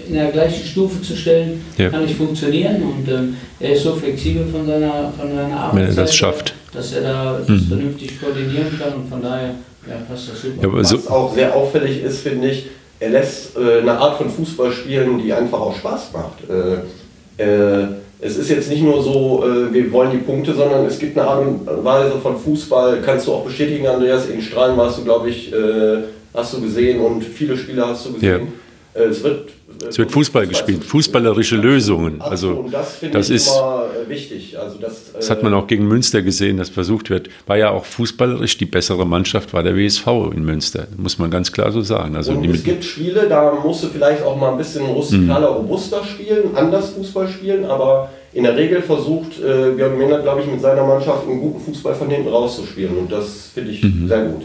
in 0.08 0.14
der 0.14 0.32
gleichen 0.32 0.66
Stufe 0.66 1.02
zu 1.02 1.16
stellen, 1.16 1.62
ja. 1.78 1.90
kann 1.90 2.04
nicht 2.04 2.16
funktionieren. 2.16 2.82
Und 2.84 3.08
ähm, 3.12 3.36
er 3.60 3.74
ist 3.74 3.84
so 3.84 3.96
flexibel 3.96 4.46
von 4.48 4.66
seiner, 4.66 5.12
von 5.18 5.30
seiner 5.30 5.58
Arbeit, 5.58 5.76
Wenn 5.76 5.90
er 5.90 6.04
das 6.04 6.16
schafft. 6.16 6.54
dass 6.74 6.94
er 6.94 7.02
da 7.02 7.40
das 7.40 7.50
mhm. 7.50 7.68
vernünftig 7.68 8.20
koordinieren 8.20 8.80
kann 8.80 8.94
und 8.94 9.10
von 9.10 9.22
daher 9.22 9.56
ja, 9.88 9.96
passt 10.08 10.30
das 10.32 10.42
super. 10.42 10.64
Ja, 10.64 10.74
Was 10.74 10.90
so 10.90 11.10
auch 11.10 11.34
sehr 11.34 11.56
auffällig 11.56 12.04
ist, 12.04 12.20
finde 12.20 12.50
ich, 12.50 12.68
er 13.00 13.10
lässt 13.10 13.58
äh, 13.58 13.82
eine 13.82 13.98
Art 13.98 14.18
von 14.18 14.30
Fußball 14.30 14.72
spielen, 14.72 15.20
die 15.20 15.32
einfach 15.34 15.60
auch 15.60 15.76
Spaß 15.76 16.12
macht. 16.14 16.50
Äh, 16.50 17.44
äh, 17.44 17.88
es 18.22 18.38
ist 18.38 18.50
jetzt 18.50 18.70
nicht 18.70 18.82
nur 18.82 19.04
so, 19.04 19.44
äh, 19.46 19.74
wir 19.74 19.92
wollen 19.92 20.12
die 20.12 20.18
Punkte, 20.18 20.54
sondern 20.54 20.86
es 20.86 20.98
gibt 20.98 21.18
eine 21.18 21.28
Art 21.28 21.46
und 21.46 21.68
Weise 21.84 22.14
von 22.22 22.38
Fußball, 22.38 23.02
kannst 23.02 23.28
du 23.28 23.34
auch 23.34 23.46
bestätigen, 23.46 23.88
Andreas, 23.88 24.28
in 24.28 24.42
Strahlen 24.42 24.78
warst 24.78 24.98
du, 24.98 25.04
glaube 25.04 25.30
ich, 25.30 25.52
äh, 25.54 26.04
hast 26.34 26.54
du 26.54 26.62
gesehen 26.62 27.02
und 27.02 27.24
viele 27.24 27.58
Spieler 27.58 27.88
hast 27.88 28.06
du 28.06 28.14
gesehen. 28.14 28.42
Ja. 28.42 28.48
Äh, 28.96 29.04
es 29.04 29.24
wird 29.24 29.50
es 29.90 29.98
wird 29.98 30.12
Fußball 30.12 30.48
gespielt, 30.48 30.84
fußballerische 30.84 31.58
Lösungen. 31.58 32.22
Also 32.22 32.52
und 32.52 32.74
das, 32.74 33.00
das 33.12 33.30
ist 33.30 33.48
immer 33.48 33.88
äh, 34.06 34.10
wichtig. 34.10 34.58
Also 34.58 34.78
das, 34.80 35.12
das 35.12 35.30
hat 35.30 35.44
man 35.44 35.54
auch 35.54 35.68
gegen 35.68 35.88
Münster 35.88 36.22
gesehen, 36.22 36.58
dass 36.58 36.70
versucht 36.70 37.10
wird. 37.10 37.30
War 37.46 37.58
ja 37.58 37.72
auch 37.72 37.84
fußballerisch 37.84 38.58
die 38.58 38.66
bessere 38.66 39.06
Mannschaft 39.06 39.54
war 39.54 39.64
der 39.64 39.76
WSV 39.76 40.08
in 40.34 40.46
Münster, 40.46 40.88
muss 40.98 41.20
man 41.20 41.30
ganz 41.30 41.52
klar 41.52 41.72
so 41.72 41.82
sagen. 41.82 42.16
Also 42.16 42.42
es 42.42 42.64
gibt 42.64 42.84
Spiele, 42.86 43.28
da 43.28 43.54
musst 43.54 43.84
du 43.84 43.88
vielleicht 43.88 44.24
auch 44.24 44.38
mal 44.38 44.52
ein 44.52 44.58
bisschen 44.58 44.86
rustikaler, 44.86 45.52
mhm. 45.52 45.58
robuster 45.58 46.04
spielen, 46.04 46.56
anders 46.56 46.92
Fußball 46.92 47.28
spielen, 47.28 47.66
aber 47.66 48.10
in 48.34 48.44
der 48.44 48.56
Regel 48.56 48.82
versucht 48.82 49.40
äh, 49.40 49.72
Björn 49.72 49.98
Mehner, 49.98 50.20
glaube 50.20 50.42
ich, 50.42 50.48
mit 50.48 50.62
seiner 50.62 50.86
Mannschaft 50.86 51.28
einen 51.28 51.42
guten 51.42 51.60
Fußball 51.60 51.96
von 51.96 52.10
hinten 52.10 52.30
rauszuspielen 52.30 52.98
und 52.98 53.12
das 53.12 53.50
finde 53.54 53.72
ich 53.72 53.84
mhm. 53.84 54.08
sehr 54.08 54.24
gut. 54.24 54.44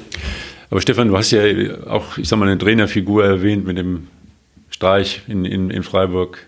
Aber 0.71 0.80
Stefan, 0.80 1.09
du 1.09 1.16
hast 1.16 1.33
ja 1.33 1.40
auch, 1.88 2.16
ich 2.16 2.28
sag 2.28 2.38
mal, 2.38 2.47
eine 2.47 2.59
Trainerfigur 2.59 3.25
erwähnt 3.25 3.66
mit 3.66 3.76
dem 3.76 4.07
Streich 4.81 5.21
in, 5.29 5.45
in, 5.45 5.69
in 5.69 5.83
Freiburg. 5.83 6.47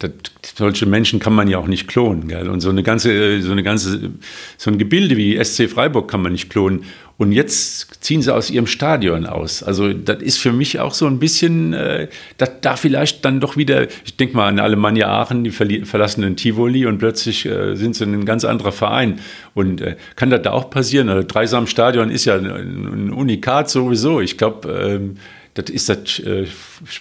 Das, 0.00 0.10
solche 0.56 0.84
Menschen 0.84 1.20
kann 1.20 1.32
man 1.32 1.46
ja 1.46 1.58
auch 1.58 1.68
nicht 1.68 1.86
klonen. 1.86 2.26
Gell? 2.26 2.48
Und 2.48 2.60
so 2.60 2.70
eine 2.70 2.82
ganze, 2.82 3.40
so 3.40 3.52
eine 3.52 3.62
ganze, 3.62 4.10
so 4.58 4.68
ein 4.68 4.78
Gebilde 4.78 5.16
wie 5.16 5.42
SC 5.42 5.70
Freiburg 5.70 6.10
kann 6.10 6.22
man 6.22 6.32
nicht 6.32 6.50
klonen. 6.50 6.82
Und 7.18 7.30
jetzt 7.30 8.02
ziehen 8.02 8.20
sie 8.20 8.34
aus 8.34 8.50
ihrem 8.50 8.66
Stadion 8.66 9.26
aus. 9.26 9.62
Also 9.62 9.92
das 9.92 10.22
ist 10.22 10.38
für 10.38 10.50
mich 10.50 10.80
auch 10.80 10.92
so 10.92 11.06
ein 11.06 11.20
bisschen, 11.20 11.72
äh, 11.72 12.08
dass 12.36 12.50
da 12.62 12.74
vielleicht 12.74 13.24
dann 13.24 13.38
doch 13.38 13.56
wieder, 13.56 13.86
ich 14.04 14.16
denke 14.16 14.36
mal 14.36 14.48
an 14.48 14.58
Alemannia 14.58 15.06
Aachen, 15.06 15.44
die 15.44 15.52
verlassen 15.52 16.22
den 16.22 16.34
Tivoli 16.34 16.84
und 16.84 16.98
plötzlich 16.98 17.46
äh, 17.46 17.76
sind 17.76 17.94
sie 17.94 18.06
ein 18.06 18.24
ganz 18.24 18.44
anderer 18.44 18.72
Verein. 18.72 19.20
Und 19.54 19.80
äh, 19.82 19.94
kann 20.16 20.30
das 20.30 20.42
da 20.42 20.50
auch 20.50 20.68
passieren? 20.68 21.08
Also 21.08 21.24
Dreisam 21.28 21.68
Stadion 21.68 22.10
ist 22.10 22.24
ja 22.24 22.34
ein, 22.34 22.46
ein 22.46 23.12
Unikat 23.12 23.70
sowieso. 23.70 24.20
Ich 24.20 24.36
glaube, 24.36 24.68
ähm, 24.72 25.14
das 25.54 25.68
ist 25.68 25.88
das 25.90 26.18
äh, 26.20 26.46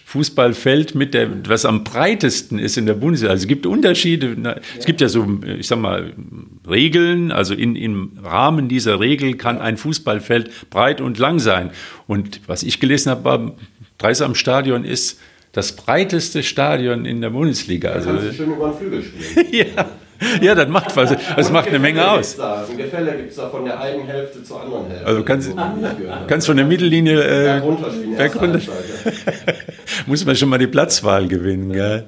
Fußballfeld 0.05 0.93
mit 0.93 1.13
der, 1.13 1.47
was 1.47 1.63
am 1.65 1.85
breitesten 1.85 2.59
ist 2.59 2.77
in 2.77 2.85
der 2.85 2.95
Bundesliga. 2.95 3.31
Also 3.31 3.43
es 3.43 3.47
gibt 3.47 3.65
Unterschiede. 3.65 4.35
Es 4.77 4.85
gibt 4.85 4.99
ja 4.99 5.07
so, 5.07 5.25
ich 5.57 5.67
sag 5.67 5.79
mal, 5.79 6.11
Regeln. 6.69 7.31
Also 7.31 7.53
in, 7.53 7.77
im 7.77 8.19
Rahmen 8.21 8.67
dieser 8.67 8.99
Regel 8.99 9.35
kann 9.35 9.59
ein 9.59 9.77
Fußballfeld 9.77 10.69
breit 10.69 10.99
und 10.99 11.17
lang 11.17 11.39
sein. 11.39 11.71
Und 12.07 12.41
was 12.47 12.63
ich 12.63 12.81
gelesen 12.81 13.09
habe 13.11 13.21
beim 13.21 13.51
Dreisam-Stadion 13.99 14.83
ist 14.83 15.19
das 15.53 15.75
breiteste 15.75 16.43
Stadion 16.43 17.05
in 17.05 17.21
der 17.21 17.29
Bundesliga. 17.29 17.91
Also, 17.91 18.11
da 18.11 18.17
kannst 18.17 18.31
du 18.31 18.33
schön 18.33 18.53
über 18.53 18.69
den 18.69 18.77
Flügel 18.77 19.03
spielen. 19.03 19.47
ja. 19.75 19.85
ja, 20.41 20.55
das 20.55 20.67
macht 20.67 20.95
was. 20.95 21.13
Das 21.35 21.51
macht 21.51 21.69
eine 21.69 21.79
Menge 21.79 22.09
aus. 22.09 22.35
Da. 22.35 22.65
Ein 22.69 22.77
Gefälle 22.77 23.13
gibt 23.13 23.31
es 23.31 23.37
da 23.37 23.49
von 23.49 23.65
der 23.65 23.79
einen 23.79 24.05
Hälfte 24.05 24.43
zur 24.43 24.61
anderen 24.61 24.87
Hälfte. 24.87 25.05
Also 25.07 25.23
kannst, 25.23 25.49
so, 25.49 25.55
kannst 26.27 26.47
von 26.47 26.57
der 26.57 26.65
Mittellinie 26.65 27.21
äh, 27.21 27.57
runterspielen. 27.57 28.31
Runter. 28.31 28.59
Muss 30.07 30.25
man 30.25 30.35
schon 30.35 30.49
mal 30.49 30.59
die 30.59 30.67
Platzwahl 30.67 31.27
gewinnen, 31.27 31.73
gell? 31.73 32.05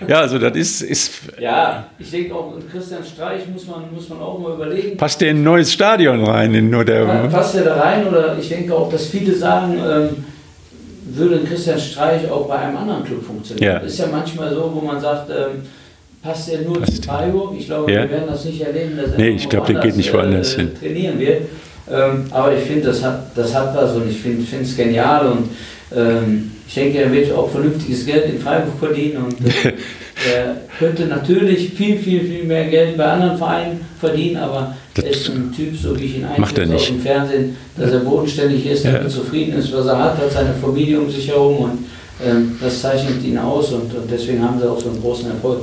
Ja, 0.00 0.06
ja 0.08 0.20
also 0.20 0.38
das 0.38 0.56
ist, 0.56 0.82
ist. 0.82 1.12
Ja, 1.38 1.86
ich 1.98 2.10
denke 2.10 2.34
auch, 2.34 2.54
Christian 2.70 3.04
Streich 3.04 3.42
muss 3.52 3.66
man, 3.66 3.92
muss 3.92 4.08
man 4.08 4.20
auch 4.20 4.38
mal 4.38 4.54
überlegen. 4.54 4.96
Passt 4.96 5.20
der 5.20 5.30
in 5.30 5.38
ein 5.38 5.44
neues 5.44 5.72
Stadion 5.72 6.24
rein? 6.24 6.54
In 6.54 6.70
nur 6.70 6.84
der, 6.84 7.04
passt 7.28 7.54
der 7.54 7.64
da 7.64 7.80
rein? 7.80 8.06
Oder 8.06 8.36
ich 8.38 8.48
denke 8.48 8.74
auch, 8.74 8.90
dass 8.90 9.06
viele 9.06 9.34
sagen, 9.34 9.78
ähm, 9.78 10.24
würde 11.06 11.44
Christian 11.44 11.78
Streich 11.78 12.28
auch 12.30 12.48
bei 12.48 12.56
einem 12.56 12.76
anderen 12.76 13.04
Club 13.04 13.24
funktionieren. 13.24 13.74
Ja. 13.74 13.78
Das 13.78 13.92
ist 13.92 13.98
ja 13.98 14.06
manchmal 14.10 14.52
so, 14.52 14.70
wo 14.74 14.80
man 14.80 15.00
sagt, 15.00 15.30
ähm, 15.30 15.62
passt 16.24 16.48
er 16.48 16.62
nur 16.62 16.80
passt. 16.80 16.96
zu 16.96 17.02
Freiburg. 17.02 17.54
Ich 17.58 17.66
glaube, 17.66 17.92
ja. 17.92 18.02
wir 18.02 18.10
werden 18.10 18.28
das 18.28 18.44
nicht 18.46 18.60
erleben, 18.60 18.96
dass 18.96 19.12
er 19.12 19.18
nee, 19.18 19.30
ich 19.30 19.48
glaube, 19.48 19.72
der 19.72 19.82
geht 19.82 19.96
nicht 19.96 20.12
woanders 20.12 20.54
äh, 20.54 20.56
hin. 20.56 20.70
trainieren 20.80 21.20
wird. 21.20 21.42
Ähm, 21.90 22.24
aber 22.30 22.56
ich 22.56 22.64
finde, 22.64 22.86
das 22.86 23.04
hat, 23.04 23.36
das 23.36 23.54
hat 23.54 23.76
was 23.76 23.94
und 23.94 24.10
ich 24.10 24.16
finde 24.16 24.42
es 24.62 24.76
genial 24.76 25.26
und 25.26 25.50
ähm, 25.94 26.50
ich 26.66 26.74
denke, 26.74 26.98
er 26.98 27.12
wird 27.12 27.30
auch 27.32 27.50
vernünftiges 27.50 28.06
Geld 28.06 28.24
in 28.24 28.40
Freiburg 28.40 28.78
verdienen 28.78 29.18
und 29.18 29.38
äh, 29.46 29.68
er 30.34 30.56
könnte 30.78 31.04
natürlich 31.04 31.74
viel, 31.74 31.98
viel, 31.98 32.22
viel 32.22 32.44
mehr 32.44 32.64
Geld 32.68 32.96
bei 32.96 33.04
anderen 33.04 33.36
Vereinen 33.36 33.80
verdienen, 34.00 34.38
aber 34.38 34.74
das 34.94 35.04
er 35.04 35.10
ist 35.10 35.28
ein 35.28 35.52
Typ, 35.54 35.76
so 35.76 35.98
wie 35.98 36.04
ich 36.04 36.16
ihn 36.16 36.24
einschätze 36.24 36.74
aus 36.74 36.86
dem 36.86 37.00
Fernsehen, 37.00 37.56
dass 37.76 37.92
er 37.92 37.98
bodenständig 37.98 38.64
ist, 38.64 38.86
ja. 38.86 39.06
zufrieden 39.06 39.58
ist, 39.58 39.70
was 39.74 39.86
er 39.86 39.98
hat, 39.98 40.16
hat 40.16 40.32
seine 40.32 40.54
Familie 40.54 41.00
um 41.00 41.10
sich 41.10 41.28
herum 41.28 41.56
und 41.58 41.78
ähm, 42.26 42.56
das 42.62 42.80
zeichnet 42.80 43.22
ihn 43.22 43.36
aus 43.36 43.72
und, 43.72 43.94
und 43.94 44.10
deswegen 44.10 44.42
haben 44.42 44.58
sie 44.58 44.70
auch 44.70 44.80
so 44.80 44.88
einen 44.88 45.02
großen 45.02 45.28
Erfolg. 45.28 45.60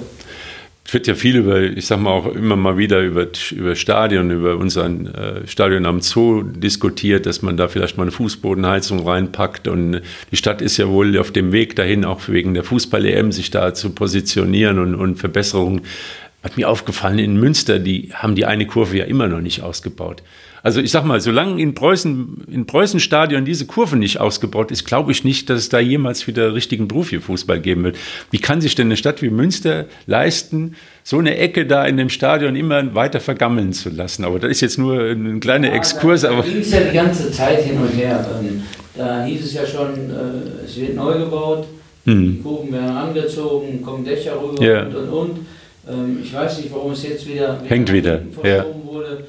Es 0.83 0.93
wird 0.93 1.07
ja 1.07 1.15
viel 1.15 1.37
über, 1.37 1.61
ich 1.61 1.85
sag 1.85 1.99
mal 1.99 2.09
auch 2.09 2.33
immer 2.33 2.55
mal 2.55 2.77
wieder 2.77 3.01
über, 3.01 3.27
über 3.51 3.75
Stadion, 3.75 4.31
über 4.31 4.57
unseren 4.57 5.07
äh, 5.07 5.47
Stadion 5.47 5.85
am 5.85 6.01
Zoo 6.01 6.41
diskutiert, 6.43 7.25
dass 7.25 7.41
man 7.41 7.55
da 7.55 7.67
vielleicht 7.67 7.97
mal 7.97 8.03
eine 8.03 8.11
Fußbodenheizung 8.11 9.07
reinpackt. 9.07 9.67
Und 9.67 10.01
die 10.31 10.35
Stadt 10.35 10.61
ist 10.61 10.77
ja 10.77 10.89
wohl 10.89 11.17
auf 11.17 11.31
dem 11.31 11.51
Weg 11.51 11.75
dahin, 11.75 12.03
auch 12.03 12.27
wegen 12.27 12.53
der 12.53 12.63
Fußball-EM, 12.63 13.31
sich 13.31 13.51
da 13.51 13.73
zu 13.73 13.91
positionieren 13.91 14.79
und, 14.79 14.95
und 14.95 15.15
Verbesserungen. 15.17 15.81
Hat 16.43 16.57
mir 16.57 16.67
aufgefallen, 16.67 17.19
in 17.19 17.39
Münster, 17.39 17.77
die 17.77 18.09
haben 18.13 18.35
die 18.35 18.45
eine 18.45 18.65
Kurve 18.65 18.97
ja 18.97 19.05
immer 19.05 19.27
noch 19.27 19.41
nicht 19.41 19.61
ausgebaut. 19.61 20.23
Also 20.63 20.79
ich 20.79 20.91
sag 20.91 21.05
mal, 21.05 21.19
solange 21.19 21.61
in 21.61 21.73
Preußen, 21.73 22.45
in 22.49 22.65
Preußenstadion 22.65 23.45
diese 23.45 23.65
Kurve 23.65 23.97
nicht 23.97 24.19
ausgebaut 24.19 24.71
ist, 24.71 24.85
glaube 24.85 25.11
ich 25.11 25.23
nicht, 25.23 25.49
dass 25.49 25.59
es 25.59 25.69
da 25.69 25.79
jemals 25.79 26.27
wieder 26.27 26.53
richtigen 26.53 26.87
Profifußball 26.87 27.59
geben 27.59 27.83
wird. 27.83 27.97
Wie 28.29 28.37
kann 28.37 28.61
sich 28.61 28.75
denn 28.75 28.87
eine 28.87 28.97
Stadt 28.97 29.21
wie 29.21 29.29
Münster 29.29 29.85
leisten, 30.05 30.75
so 31.03 31.17
eine 31.17 31.37
Ecke 31.37 31.65
da 31.65 31.85
in 31.85 31.97
dem 31.97 32.09
Stadion 32.09 32.55
immer 32.55 32.93
weiter 32.93 33.19
vergammeln 33.19 33.73
zu 33.73 33.89
lassen? 33.89 34.23
Aber 34.23 34.39
das 34.39 34.51
ist 34.51 34.61
jetzt 34.61 34.77
nur 34.77 34.99
ein 34.99 35.39
kleiner 35.39 35.69
ja, 35.69 35.73
Exkurs. 35.73 36.21
Da, 36.21 36.31
da 36.31 36.41
ging 36.41 36.59
es 36.59 36.71
ja 36.71 36.81
die 36.81 36.95
ganze 36.95 37.31
Zeit 37.31 37.63
hin 37.63 37.77
und 37.77 37.89
her. 37.89 38.25
Ähm, 38.39 38.63
da 38.95 39.23
hieß 39.25 39.43
es 39.43 39.53
ja 39.53 39.65
schon, 39.65 40.09
äh, 40.09 40.65
es 40.65 40.79
wird 40.79 40.95
neu 40.95 41.17
gebaut, 41.17 41.67
hm. 42.05 42.35
die 42.37 42.41
Kurven 42.41 42.71
werden 42.73 42.95
angezogen, 42.95 43.81
kommen 43.81 44.05
Dächer 44.05 44.33
rüber 44.39 44.63
ja. 44.63 44.83
und 44.83 44.95
und 44.95 45.09
und. 45.09 45.39
Ähm, 45.89 46.19
ich 46.23 46.33
weiß 46.33 46.59
nicht, 46.59 46.71
warum 46.71 46.91
es 46.91 47.03
jetzt 47.03 47.27
wieder, 47.27 47.59
wieder 47.59 47.69
hängt 47.69 47.91
wieder 47.91 48.21
ja. 48.43 48.65
wurde. 48.83 49.23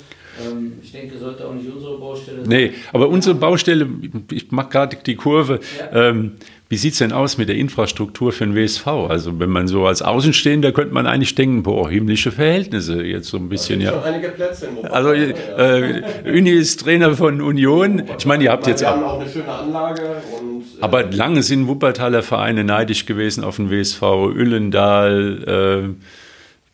Ich 0.92 1.00
denke, 1.00 1.16
sollte 1.16 1.46
auch 1.46 1.54
nicht 1.54 1.72
unsere 1.74 1.96
Baustelle 1.96 2.40
sein. 2.40 2.48
Nee, 2.48 2.72
aber 2.92 3.08
unsere 3.08 3.34
Baustelle, 3.34 3.88
ich 4.30 4.52
mache 4.52 4.68
gerade 4.68 4.98
die 5.06 5.14
Kurve. 5.14 5.60
Ja. 5.78 6.10
Ähm, 6.10 6.32
wie 6.68 6.76
sieht 6.76 6.92
es 6.92 6.98
denn 6.98 7.12
aus 7.12 7.38
mit 7.38 7.48
der 7.48 7.56
Infrastruktur 7.56 8.30
für 8.30 8.44
den 8.44 8.54
WSV? 8.54 8.86
Also 8.86 9.40
wenn 9.40 9.48
man 9.48 9.68
so 9.68 9.86
als 9.86 10.02
Außenstehender 10.02 10.72
könnte 10.72 10.92
man 10.92 11.06
eigentlich 11.06 11.34
denken, 11.34 11.62
boah, 11.62 11.88
himmlische 11.88 12.30
Verhältnisse 12.30 13.02
jetzt 13.02 13.28
so 13.28 13.38
ein 13.38 13.48
bisschen. 13.48 13.80
Ja, 13.80 13.92
schon 13.92 14.02
einige 14.02 14.28
Plätze 14.28 14.66
in 14.66 14.84
Also 14.84 15.12
äh, 15.12 16.02
Uni 16.30 16.50
ist 16.50 16.80
Trainer 16.80 17.16
von 17.16 17.40
Union. 17.40 18.02
Ich 18.18 18.26
meine, 18.26 18.44
ihr 18.44 18.50
habt 18.50 18.66
jetzt 18.66 18.84
auch, 18.84 19.00
auch 19.00 19.20
eine 19.20 19.30
schöne 19.30 19.48
Anlage. 19.48 20.02
Und, 20.38 20.60
äh, 20.60 20.82
aber 20.82 21.04
lange 21.04 21.42
sind 21.42 21.68
Wuppertaler 21.68 22.22
Vereine 22.22 22.64
neidisch 22.64 23.06
gewesen 23.06 23.44
auf 23.44 23.56
den 23.56 23.70
WSV. 23.70 24.02
Ullendal, 24.02 25.94
äh, 25.94 26.04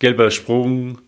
Gelber 0.00 0.32
Sprung, 0.32 0.98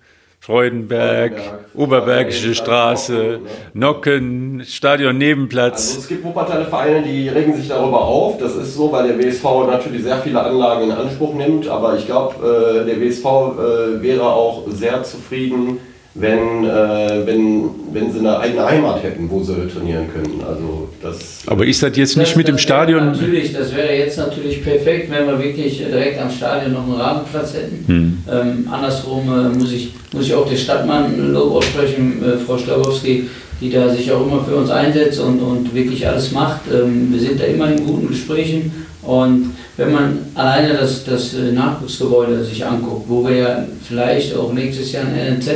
Freudenberg, 0.42 1.33
Freudenberg, 1.33 1.64
Oberbergische 1.74 2.55
Straße, 2.55 3.12
Straße, 3.12 3.40
Nocken? 3.74 4.57
Nocken, 4.57 4.64
Stadion 4.64 5.18
Nebenplatz. 5.18 5.88
Also 5.88 6.00
es 6.00 6.09
gibt 6.09 6.24
Wuppertaler 6.24 6.64
Vereine, 6.64 7.03
die 7.03 7.29
regen 7.29 7.55
sich 7.55 7.68
darüber 7.68 8.00
auf. 8.00 8.38
Das 8.38 8.55
ist 8.55 8.74
so, 8.74 8.90
weil 8.90 9.07
der 9.09 9.18
WSV 9.18 9.44
natürlich 9.66 10.03
sehr 10.03 10.16
viele 10.16 10.42
Anlagen 10.42 10.85
in 10.85 10.92
Anspruch 10.92 11.35
nimmt. 11.35 11.68
Aber 11.68 11.94
ich 11.94 12.07
glaube, 12.07 12.37
äh, 12.83 12.87
der 12.87 12.98
WSV 12.98 13.24
äh, 13.26 14.03
wäre 14.03 14.24
auch 14.24 14.62
sehr 14.68 15.03
zufrieden, 15.03 15.79
wenn, 16.14 16.64
äh, 16.64 17.25
wenn, 17.25 17.70
wenn 17.92 18.12
sie 18.12 18.18
eine 18.18 18.38
eigene 18.38 18.66
Heimat 18.66 19.03
hätten, 19.03 19.31
wo 19.31 19.42
sie 19.42 19.55
trainieren 19.68 20.07
können. 20.12 20.40
Also 20.46 20.88
das 21.01 21.42
Aber 21.46 21.64
ist 21.64 21.83
das 21.83 21.96
jetzt 21.96 22.16
nicht 22.16 22.31
Das- 22.31 22.37
mit 22.37 22.49
dem 22.49 22.57
das 22.57 22.64
wäre 22.68 22.79
Stadion? 22.79 23.07
Natürlich, 23.07 23.53
das 23.53 23.75
wäre 23.75 23.94
jetzt 23.94 24.18
natürlich 24.18 24.62
perfekt, 24.62 25.11
wenn 25.11 25.27
wir 25.27 25.38
wirklich 25.38 25.79
direkt 25.79 26.20
am 26.20 26.31
Stadion 26.31 26.73
noch 26.73 26.83
einen 26.85 26.94
Rasenplatz 27.01 27.55
hätten. 27.55 27.85
Hm. 27.87 28.18
Ähm, 28.31 28.68
andersrum 28.70 29.29
äh, 29.29 29.57
muss, 29.57 29.73
ich, 29.73 29.92
muss 30.12 30.27
ich 30.27 30.35
auch 30.35 30.49
der 30.49 30.57
Stadtmann 30.57 31.05
ein 31.05 31.33
Lob 31.33 31.55
aussprechen, 31.57 32.20
äh, 32.25 32.38
Frau 32.44 32.59
Stogowski, 32.59 33.29
die 33.61 33.70
da 33.70 33.88
sich 33.88 34.11
auch 34.11 34.27
immer 34.27 34.42
für 34.42 34.57
uns 34.57 34.70
einsetzt 34.70 35.20
und, 35.20 35.38
und 35.38 35.73
wirklich 35.75 36.07
alles 36.09 36.33
macht. 36.33 36.62
Ähm, 36.73 37.09
wir 37.12 37.20
sind 37.20 37.38
da 37.40 37.44
immer 37.44 37.70
in 37.70 37.87
guten 37.87 38.09
Gesprächen 38.09 38.73
und 39.03 39.55
wenn 39.77 39.92
man 39.92 40.18
alleine 40.35 40.75
das, 40.75 41.05
das 41.05 41.35
äh, 41.35 41.53
Nachwuchsgebäude 41.53 42.42
sich 42.44 42.66
anguckt, 42.66 43.09
wo 43.09 43.27
wir 43.29 43.37
ja 43.37 43.64
vielleicht 43.87 44.37
auch 44.37 44.53
nächstes 44.53 44.90
Jahr 44.92 45.05
ein 45.07 45.14
NNZ 45.35 45.51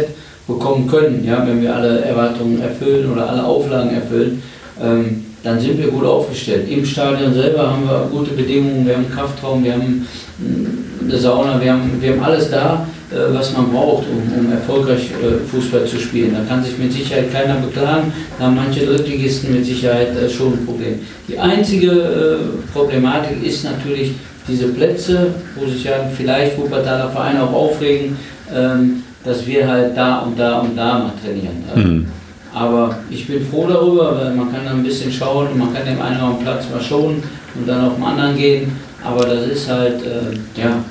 bekommen 0.46 0.86
können, 0.86 1.24
ja, 1.24 1.46
wenn 1.46 1.62
wir 1.62 1.74
alle 1.74 2.00
Erwartungen 2.00 2.60
erfüllen 2.60 3.10
oder 3.10 3.30
alle 3.30 3.44
Auflagen 3.44 3.94
erfüllen, 3.94 4.42
ähm, 4.82 5.24
dann 5.42 5.60
sind 5.60 5.78
wir 5.78 5.88
gut 5.88 6.04
aufgestellt. 6.04 6.68
Im 6.70 6.84
Stadion 6.84 7.34
selber 7.34 7.70
haben 7.70 7.86
wir 7.86 8.08
gute 8.10 8.32
Bedingungen, 8.32 8.86
wir 8.86 8.96
haben 8.96 9.10
Kraftraum, 9.10 9.62
wir 9.62 9.74
haben 9.74 10.06
mm, 10.38 11.04
eine 11.04 11.18
Sauna, 11.18 11.60
wir 11.60 11.72
haben, 11.72 12.00
wir 12.00 12.12
haben 12.12 12.22
alles 12.22 12.50
da, 12.50 12.86
äh, 13.10 13.32
was 13.32 13.52
man 13.52 13.70
braucht, 13.70 14.06
um, 14.08 14.38
um 14.38 14.52
erfolgreich 14.52 15.10
äh, 15.10 15.46
Fußball 15.46 15.84
zu 15.84 15.98
spielen. 15.98 16.34
Da 16.34 16.40
kann 16.48 16.64
sich 16.64 16.76
mit 16.78 16.92
Sicherheit 16.92 17.30
keiner 17.30 17.56
beklagen, 17.56 18.12
da 18.38 18.46
haben 18.46 18.56
manche 18.56 18.86
Drittligisten 18.86 19.52
mit 19.52 19.64
Sicherheit 19.64 20.16
äh, 20.16 20.28
schon 20.28 20.54
ein 20.54 20.66
Problem. 20.66 20.98
Die 21.28 21.38
einzige 21.38 21.90
äh, 21.90 22.72
Problematik 22.72 23.44
ist 23.44 23.64
natürlich 23.64 24.12
diese 24.48 24.68
Plätze, 24.68 25.28
wo 25.56 25.66
sich 25.66 25.84
ja 25.84 26.10
vielleicht 26.16 26.58
Wuppertaler 26.58 27.10
Vereine 27.10 27.42
auch 27.44 27.52
aufregen, 27.52 28.16
ähm, 28.54 29.03
dass 29.24 29.46
wir 29.46 29.66
halt 29.66 29.96
da 29.96 30.18
und 30.20 30.38
da 30.38 30.60
und 30.60 30.76
da 30.76 30.98
mal 30.98 31.12
trainieren. 31.22 31.64
Ähm, 31.74 31.82
Hm. 31.82 32.06
aber 32.52 32.98
ich 33.10 33.26
bin 33.26 33.44
froh 33.44 33.66
darüber, 33.68 34.16
weil 34.18 34.34
man 34.34 34.52
kann 34.52 34.64
da 34.64 34.70
ein 34.72 34.82
bisschen 34.82 35.10
schauen 35.12 35.48
und 35.48 35.58
man 35.58 35.72
kann 35.74 35.84
dem 35.86 36.00
einen 36.00 36.20
auf 36.20 36.36
dem 36.36 36.44
Platz 36.44 36.64
mal 36.70 36.80
schonen 36.82 37.22
und 37.54 37.66
dann 37.68 37.86
auf 37.86 37.94
den 37.94 38.04
anderen 38.04 38.36
gehen. 38.36 38.72
Aber 39.02 39.24
das 39.26 39.46
ist 39.46 39.68
halt, 39.68 40.02
äh, 40.02 40.60
ja, 40.60 40.82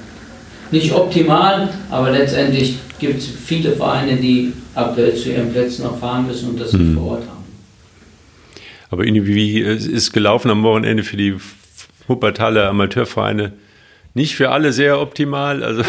nicht 0.71 0.91
optimal, 0.93 1.69
aber 1.91 2.11
letztendlich 2.11 2.77
gibt 2.99 3.19
es 3.19 3.27
viele 3.27 3.71
Vereine, 3.73 4.15
die 4.17 4.53
aktuell 4.75 5.15
zu 5.15 5.29
ihren 5.31 5.51
Plätzen 5.51 5.83
noch 5.83 5.97
fahren 5.99 6.25
müssen 6.27 6.49
und 6.49 6.59
das 6.59 6.73
nicht 6.73 6.83
Mhm. 6.89 6.97
vor 6.97 7.11
Ort 7.11 7.21
haben. 7.21 7.43
Aber 8.89 9.05
irgendwie 9.05 9.61
äh, 9.61 9.73
es 9.73 9.85
ist 9.87 10.11
gelaufen 10.13 10.49
am 10.51 10.63
Wochenende 10.63 11.03
für 11.03 11.17
die 11.17 11.35
Wuppertaler 12.07 12.69
Amateurvereine 12.69 13.53
nicht 14.15 14.35
für 14.35 14.51
alle 14.51 14.71
sehr 14.71 15.01
optimal. 15.01 15.63
Also 15.63 15.83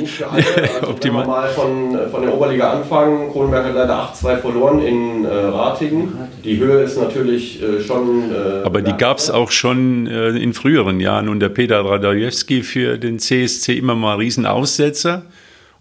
nicht 0.00 0.12
für 0.12 0.28
alle. 0.28 0.42
Also 0.52 0.62
wenn 0.64 0.82
wir 0.82 0.88
Optimal. 0.88 1.26
mal 1.26 1.48
von, 1.48 1.98
von 2.10 2.22
der 2.22 2.34
Oberliga 2.34 2.72
anfangen, 2.72 3.30
Kronenberg 3.30 3.64
hat 3.66 3.74
leider 3.74 4.12
8-2 4.14 4.36
verloren 4.38 4.82
in 4.82 5.24
äh, 5.24 5.28
Ratingen. 5.28 6.12
Die 6.44 6.58
Höhe 6.58 6.82
ist 6.82 6.98
natürlich 6.98 7.62
äh, 7.62 7.80
schon... 7.80 8.30
Äh, 8.30 8.64
Aber 8.64 8.82
die 8.82 8.92
gab 8.92 9.18
es 9.18 9.30
auch 9.30 9.50
schon 9.50 10.06
äh, 10.06 10.30
in 10.30 10.52
früheren 10.52 11.00
Jahren 11.00 11.28
unter 11.28 11.48
Peter 11.48 11.84
Radojewski 11.84 12.62
für 12.62 12.98
den 12.98 13.18
CSC 13.18 13.78
immer 13.78 13.94
mal 13.94 14.16
Riesenaussetzer. 14.16 15.22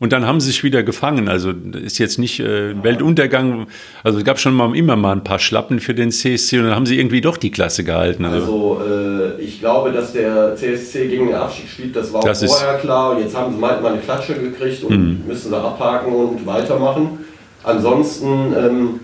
Und 0.01 0.11
dann 0.13 0.25
haben 0.25 0.41
sie 0.41 0.47
sich 0.47 0.63
wieder 0.63 0.81
gefangen. 0.81 1.29
Also 1.29 1.51
ist 1.51 1.99
jetzt 1.99 2.17
nicht 2.17 2.39
äh, 2.39 2.73
Weltuntergang. 2.83 3.67
Also 4.03 4.17
es 4.17 4.25
gab 4.25 4.39
schon 4.39 4.55
mal 4.55 4.75
immer 4.75 4.95
mal 4.95 5.11
ein 5.11 5.23
paar 5.23 5.37
Schlappen 5.37 5.79
für 5.79 5.93
den 5.93 6.11
CSC 6.11 6.57
und 6.57 6.65
dann 6.65 6.75
haben 6.75 6.87
sie 6.87 6.97
irgendwie 6.97 7.21
doch 7.21 7.37
die 7.37 7.51
Klasse 7.51 7.83
gehalten. 7.83 8.25
Also, 8.25 8.79
Also 8.79 9.37
äh, 9.37 9.41
ich 9.43 9.59
glaube, 9.59 9.91
dass 9.91 10.11
der 10.13 10.55
CSC 10.55 11.07
gegen 11.07 11.27
den 11.27 11.35
Abstieg 11.35 11.69
spielt, 11.69 11.95
das 11.95 12.11
war 12.11 12.21
auch 12.21 12.25
Das 12.25 12.43
vorher 12.43 12.79
klar. 12.79 13.11
Und 13.11 13.19
jetzt 13.19 13.37
haben 13.37 13.53
sie 13.53 13.59
mal, 13.59 13.79
mal 13.79 13.93
eine 13.93 14.01
Klatsche 14.01 14.33
gekriegt 14.33 14.83
und 14.83 15.27
müssen 15.27 15.49
sie 15.49 15.55
abhaken 15.55 16.11
und 16.11 16.47
weitermachen. 16.47 17.19
Ansonsten 17.63 18.55
ähm, 18.57 18.99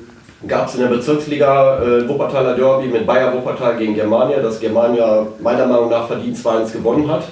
gab 0.47 0.67
es 0.67 0.73
in 0.73 0.81
der 0.81 0.87
Bezirksliga 0.87 1.77
äh, 1.79 2.09
Wuppertaler 2.09 2.55
Derby 2.55 2.87
mit 2.87 3.05
Bayer 3.05 3.31
Wuppertal 3.35 3.77
gegen 3.77 3.93
Germania, 3.93 4.41
das 4.41 4.59
Germania 4.59 5.27
meiner 5.43 5.67
Meinung 5.67 5.91
nach 5.91 6.07
verdient 6.07 6.37
2-1 6.37 6.73
gewonnen 6.73 7.07
hat. 7.11 7.25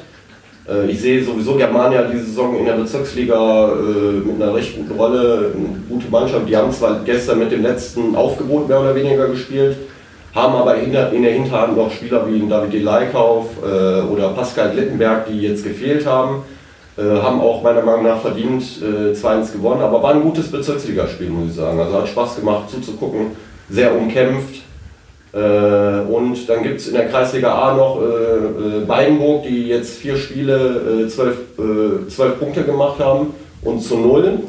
Äh, 0.68 0.90
ich 0.90 1.00
sehe 1.00 1.24
sowieso 1.24 1.56
Germania 1.56 2.04
diese 2.04 2.26
Saison 2.26 2.58
in 2.58 2.66
der 2.66 2.74
Bezirksliga 2.74 3.70
äh, 3.70 4.28
mit 4.28 4.42
einer 4.42 4.54
recht 4.54 4.76
guten 4.76 5.00
Rolle, 5.00 5.52
eine 5.56 5.80
gute 5.90 6.10
Mannschaft. 6.10 6.48
Die 6.48 6.56
haben 6.56 6.72
zwar 6.72 7.02
gestern 7.04 7.40
mit 7.40 7.52
dem 7.52 7.62
letzten 7.62 8.16
Aufgebot 8.16 8.68
mehr 8.68 8.82
oder 8.82 8.96
weniger 8.96 9.28
gespielt, 9.28 9.78
haben 10.34 10.56
aber 10.56 10.78
in 10.78 10.92
der, 10.92 11.12
in 11.12 11.24
der 11.24 11.34
Hinterhand 11.34 11.78
noch 11.78 11.92
Spieler 11.92 12.28
wie 12.28 12.48
David 12.48 12.84
Leikauf 12.84 13.48
äh, 13.64 14.02
oder 14.02 14.30
Pascal 14.30 14.72
Glittenberg, 14.72 15.28
die 15.28 15.42
jetzt 15.42 15.64
gefehlt 15.64 16.06
haben. 16.06 16.44
Haben 16.98 17.42
auch 17.42 17.62
meiner 17.62 17.82
Meinung 17.82 18.04
nach 18.04 18.22
verdient 18.22 18.64
äh, 18.82 19.12
2-1 19.12 19.52
gewonnen, 19.52 19.82
aber 19.82 20.02
war 20.02 20.14
ein 20.14 20.22
gutes 20.22 20.50
Bezirksligaspiel, 20.50 21.30
muss 21.30 21.50
ich 21.50 21.56
sagen. 21.58 21.78
Also 21.78 21.98
hat 21.98 22.08
Spaß 22.08 22.38
gemacht 22.38 22.70
zuzugucken, 22.70 23.32
sehr 23.70 23.94
umkämpft. 23.94 24.62
Äh, 25.36 26.00
und 26.10 26.48
dann 26.48 26.64
gibt 26.64 26.80
es 26.80 26.88
in 26.88 26.94
der 26.94 27.10
Kreisliga 27.10 27.54
A 27.54 27.76
noch 27.76 28.02
äh, 28.02 28.06
äh, 28.06 28.86
Beidenburg, 28.86 29.44
die 29.44 29.68
jetzt 29.68 29.98
vier 29.98 30.16
Spiele 30.16 31.04
äh, 31.04 31.08
zwölf, 31.10 31.38
zwölf 32.08 32.40
Punkte 32.40 32.64
gemacht 32.64 33.00
haben 33.00 33.34
und 33.62 33.82
zu 33.82 33.98
null. 33.98 34.40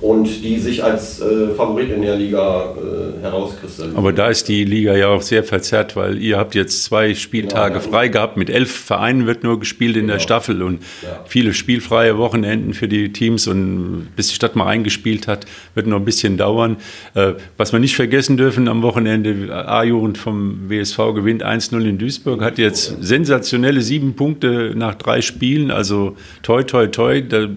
Und 0.00 0.42
die 0.44 0.58
sich 0.58 0.84
als 0.84 1.20
äh, 1.20 1.48
Favorit 1.56 1.90
in 1.90 2.02
der 2.02 2.16
Liga 2.16 2.74
äh, 2.76 3.22
herauskristallisieren. 3.22 3.96
aber 3.96 4.12
da 4.12 4.28
ist 4.28 4.48
die 4.48 4.64
Liga 4.64 4.94
ja 4.96 5.08
auch 5.08 5.22
sehr 5.22 5.44
verzerrt, 5.44 5.96
weil 5.96 6.18
ihr 6.18 6.36
habt 6.36 6.54
jetzt 6.54 6.84
zwei 6.84 7.14
Spieltage 7.14 7.74
Genau, 7.74 7.84
ja. 7.86 7.90
frei 7.90 8.08
gehabt. 8.08 8.36
Mit 8.36 8.50
elf 8.50 8.70
Vereinen 8.70 9.26
wird 9.26 9.44
nur 9.44 9.58
gespielt 9.58 9.96
in 9.96 10.06
der 10.08 10.16
Genau. 10.16 10.22
Staffel 10.24 10.62
und 10.62 10.82
Ja. 11.02 11.20
viele 11.26 11.54
spielfreie 11.54 12.18
Wochenenden 12.18 12.74
für 12.74 12.86
die 12.88 13.12
Teams 13.12 13.46
und 13.46 14.08
bis 14.16 14.28
die 14.28 14.34
Stadt 14.34 14.56
mal 14.56 14.66
eingespielt 14.66 15.26
hat, 15.26 15.46
wird 15.74 15.86
noch 15.86 15.98
ein 15.98 16.04
bisschen 16.04 16.36
dauern. 16.36 16.76
Äh, 17.14 17.34
was 17.56 17.72
wir 17.72 17.78
nicht 17.80 17.96
vergessen 17.96 18.36
dürfen 18.36 18.68
am 18.68 18.82
Wochenende, 18.82 19.54
A-Jugend 19.54 20.18
vom 20.18 20.68
WSV 20.68 20.98
gewinnt 21.14 21.42
1-0 21.44 21.82
in 21.88 21.96
Duisburg, 21.98 22.42
hat 22.42 22.58
jetzt 22.58 22.96
sensationelle 23.02 23.80
sieben 23.80 24.14
Punkte 24.16 24.72
nach 24.74 24.96
drei 24.96 25.22
Spielen, 25.22 25.70
also 25.70 26.16
toi, 26.42 26.62
toi, 26.62 26.88
toi. 26.88 27.22
Da, 27.22 27.44
ich 27.44 27.50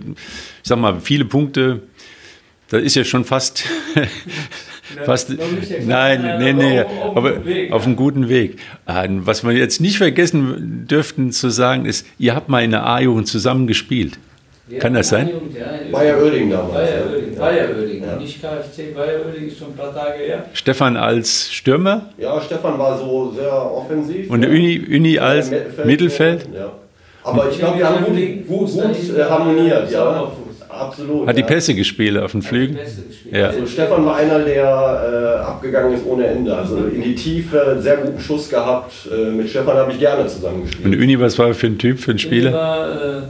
sag 0.63 0.79
mal, 0.79 0.99
viele 1.01 1.25
Punkte. 1.25 1.81
Das 2.69 2.81
ist 2.81 2.95
ja 2.95 3.03
schon 3.05 3.23
fast, 3.23 3.63
fast, 5.05 5.31
nein, 5.85 6.37
nee, 6.39 6.53
nee, 6.53 6.79
aber 7.15 7.33
auf- 7.71 7.85
einem 7.85 7.95
guten 7.95 8.27
Weg. 8.29 8.57
Ah, 8.85 9.05
Was 9.09 9.43
wir 9.45 9.53
jetzt 9.53 9.79
nicht 9.81 9.97
vergessen 9.97 10.85
dürften 10.89 11.31
zu 11.31 11.49
sagen 11.49 11.85
ist, 11.85 12.05
ihr 12.19 12.35
habt 12.35 12.49
mal 12.49 12.63
in 12.63 12.71
der 12.71 12.85
A-Jugend 12.85 13.27
zusammen 13.27 13.67
gespielt. 13.67 14.17
Kann 14.79 14.93
das 14.95 15.07
sein? 15.07 15.29
Bayer 15.93 16.17
Oerding 16.21 16.49
damals. 16.49 16.73
Bayer 16.73 17.05
ne? 17.05 17.11
Oerding, 17.13 17.33
Ja. 17.35 17.39
Bayer 17.39 17.69
Oerding, 17.69 18.03
Ja. 18.03 18.15
nicht 18.17 18.41
KFC, 18.41 18.93
Bayer 18.93 19.25
Oerding 19.25 19.47
ist 19.47 19.57
schon 19.59 19.69
ein 19.69 19.75
paar 19.77 19.95
Tage 19.95 20.19
her. 20.25 20.45
Stefan 20.51 20.97
als 20.97 21.53
Stürmer 21.53 22.09
Ja, 22.17 22.41
Stefan 22.41 22.77
war 22.77 22.97
so 22.97 23.31
sehr 23.33 23.53
offensiv. 23.53 24.29
und 24.29 24.41
der 24.41 24.49
ja. 24.51 24.55
Uni, 24.57 24.85
Uni 24.93 25.17
als 25.19 25.49
Mittelfeld. 25.85 26.49
Ja. 26.53 26.73
Aber 27.23 27.49
ich 27.49 27.59
glaube, 27.59 27.77
wir 27.79 27.89
haben 27.89 28.03
gut, 28.03 28.15
gut, 28.47 28.71
gut 28.73 29.17
äh, 29.17 29.23
harmoniert, 29.23 29.89
ja. 29.89 30.31
Absolut. 30.79 31.27
Hat 31.27 31.35
die 31.37 31.41
ja. 31.41 31.47
Pässe 31.47 31.73
gespielt 31.73 32.17
auf 32.17 32.31
dem 32.31 32.41
Flügel. 32.41 32.77
Ja. 33.31 33.47
Also 33.47 33.65
Stefan 33.65 34.05
war 34.05 34.15
einer, 34.17 34.39
der 34.39 35.39
äh, 35.39 35.45
abgegangen 35.45 35.93
ist 35.95 36.05
ohne 36.05 36.27
Ende. 36.27 36.55
Also 36.55 36.77
in 36.93 37.01
die 37.01 37.15
Tiefe, 37.15 37.77
sehr 37.79 37.97
guten 37.97 38.19
Schuss 38.19 38.49
gehabt. 38.49 38.93
Äh, 39.11 39.31
mit 39.31 39.49
Stefan 39.49 39.75
habe 39.77 39.91
ich 39.91 39.99
gerne 39.99 40.27
zusammengespielt. 40.27 40.85
Und 40.85 40.95
Uni, 41.01 41.19
was 41.19 41.37
war 41.39 41.47
er 41.47 41.53
für 41.53 41.67
ein 41.67 41.77
Typ, 41.77 41.99
für 41.99 42.11
ein 42.11 42.19
Spieler? 42.19 42.53
War 42.53 42.87
äh, 42.89 43.13
ja, 43.15 43.21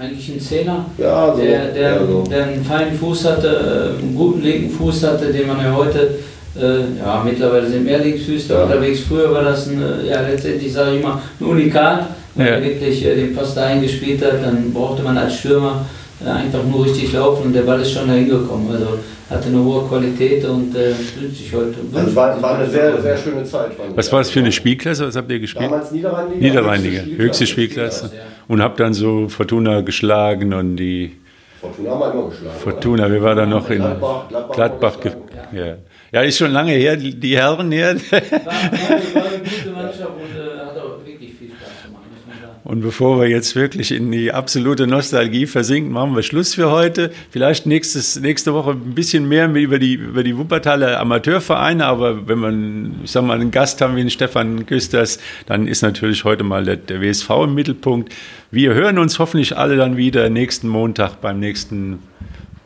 eigentlich 0.00 0.28
ein 0.32 0.40
Zehner, 0.40 0.86
Ja, 0.98 1.32
so. 1.34 1.40
der, 1.42 1.66
der, 1.72 1.90
ja, 1.92 2.06
so. 2.06 2.24
der 2.30 2.44
einen 2.44 2.64
feinen 2.64 2.94
Fuß 2.98 3.24
hatte, 3.26 3.94
äh, 3.98 4.02
einen 4.02 4.14
guten 4.14 4.42
linken 4.42 4.70
Fuß 4.70 5.04
hatte, 5.06 5.32
den 5.32 5.46
man 5.46 5.58
ja 5.62 5.74
heute, 5.74 6.14
äh, 6.58 6.98
ja 6.98 7.22
mittlerweile 7.24 7.66
sind 7.66 7.84
mehr 7.84 7.98
Linksfüßler 7.98 8.56
Ja. 8.56 8.62
unterwegs. 8.64 9.00
Früher 9.00 9.32
war 9.32 9.42
das 9.44 9.66
ein, 9.68 9.82
äh, 9.82 10.08
ja 10.08 10.20
letztendlich 10.22 10.72
sage 10.72 10.96
ich 10.96 11.02
mal, 11.02 11.20
ein 11.40 11.44
Unikat. 11.46 12.06
Wenn 12.34 12.46
Ja. 12.46 12.52
er 12.54 12.62
wirklich 12.64 13.04
äh, 13.04 13.14
den 13.16 13.34
Pass 13.34 13.54
dahin 13.54 13.82
gespielt 13.82 14.24
hat, 14.24 14.42
dann 14.44 14.72
brauchte 14.72 15.02
man 15.02 15.18
als 15.18 15.36
Stürmer 15.36 15.84
einfach 16.26 16.62
nur 16.64 16.84
richtig 16.84 17.12
laufen 17.12 17.46
und 17.46 17.52
der 17.54 17.62
Ball 17.62 17.80
ist 17.80 17.92
schon 17.92 18.06
dahin 18.08 18.28
gekommen. 18.28 18.68
Also 18.70 18.98
hatte 19.30 19.48
eine 19.48 19.62
hohe 19.62 19.86
Qualität 19.88 20.44
und 20.44 20.74
äh, 20.74 20.88
wünscht 21.20 21.38
sich 21.38 21.54
heute. 21.54 21.74
Also 21.94 22.08
es 22.08 22.16
war, 22.16 22.42
war 22.42 22.58
eine 22.58 22.68
sehr, 22.68 23.00
sehr 23.00 23.16
schöne 23.16 23.44
Zeit. 23.44 23.72
fand 23.74 23.96
Was 23.96 24.06
ich. 24.08 24.12
war 24.12 24.18
das 24.20 24.30
für 24.30 24.40
eine 24.40 24.52
Spielklasse? 24.52 25.06
Was 25.06 25.16
habt 25.16 25.30
ihr 25.30 25.38
gespielt? 25.38 25.70
Damals 25.70 25.90
Niederrheinliga. 25.92 26.40
Niederrheinliga, 26.40 27.02
höchste 27.16 27.46
Spielklasse. 27.46 28.10
Ja. 28.14 28.22
Und 28.48 28.60
habt 28.62 28.80
dann 28.80 28.92
so 28.92 29.28
Fortuna 29.28 29.80
geschlagen 29.82 30.52
und 30.52 30.76
die 30.76 31.12
Fortuna 31.60 31.90
haben 31.90 32.00
wir 32.00 32.12
immer 32.12 32.28
geschlagen. 32.30 32.56
Fortuna, 32.58 33.10
wir 33.12 33.22
waren 33.22 33.36
dann 33.36 33.50
noch 33.50 33.70
in 33.70 33.78
Gladbach- 33.82 34.28
Gladbach 34.28 35.00
Gladbach. 35.00 35.16
Ja. 35.54 35.76
ja, 36.12 36.20
ist 36.22 36.38
schon 36.38 36.50
lange 36.52 36.72
her, 36.72 36.96
die 36.96 37.14
die 37.14 37.36
Herren 37.36 37.70
her. 37.70 37.94
War, 38.10 38.20
war, 38.20 38.20
war 38.20 39.30
eine 39.30 39.38
gute 39.38 39.70
Mannschaft 39.72 40.00
und 40.00 40.36
äh, 40.40 40.58
hat 40.58 40.76
auch 40.78 41.06
wirklich 41.06 41.32
viel 41.38 41.48
Spaß 41.50 41.84
gemacht, 41.86 42.02
muss 42.10 42.26
man 42.26 42.36
sagen. 42.40 42.59
Und 42.70 42.82
bevor 42.82 43.20
wir 43.20 43.28
jetzt 43.28 43.56
wirklich 43.56 43.90
in 43.90 44.12
die 44.12 44.30
absolute 44.30 44.86
Nostalgie 44.86 45.46
versinken, 45.46 45.90
machen 45.90 46.14
wir 46.14 46.22
Schluss 46.22 46.54
für 46.54 46.70
heute. 46.70 47.10
Vielleicht 47.32 47.66
nächstes, 47.66 48.20
nächste 48.20 48.54
Woche 48.54 48.70
ein 48.70 48.94
bisschen 48.94 49.28
mehr 49.28 49.52
über 49.52 49.80
die, 49.80 49.94
über 49.94 50.22
die 50.22 50.38
Wuppertaler 50.38 51.00
Amateurvereine, 51.00 51.84
aber 51.84 52.28
wenn 52.28 52.38
man, 52.38 53.00
ich 53.02 53.10
sag 53.10 53.24
mal, 53.24 53.40
einen 53.40 53.50
Gast 53.50 53.80
haben 53.80 53.96
wie 53.96 54.02
den 54.02 54.10
Stefan 54.10 54.66
Küsters, 54.66 55.18
dann 55.46 55.66
ist 55.66 55.82
natürlich 55.82 56.22
heute 56.22 56.44
mal 56.44 56.64
der, 56.64 56.76
der 56.76 57.00
WSV 57.00 57.28
im 57.42 57.54
Mittelpunkt. 57.54 58.14
Wir 58.52 58.72
hören 58.72 58.98
uns 58.98 59.18
hoffentlich 59.18 59.56
alle 59.56 59.74
dann 59.74 59.96
wieder 59.96 60.30
nächsten 60.30 60.68
Montag 60.68 61.20
beim 61.20 61.40
nächsten 61.40 61.98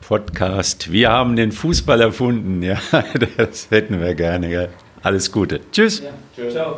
Podcast. 0.01 0.91
Wir 0.91 1.09
haben 1.09 1.35
den 1.35 1.51
Fußball 1.51 1.99
erfunden. 1.99 2.61
Ja, 2.61 2.77
das 3.37 3.71
hätten 3.71 3.99
wir 3.99 4.13
gerne. 4.13 4.49
Gell? 4.49 4.69
Alles 5.01 5.31
Gute. 5.31 5.61
Tschüss. 5.71 6.03
Ja, 6.03 6.11
tschüss. 6.35 6.53
Ciao. 6.53 6.77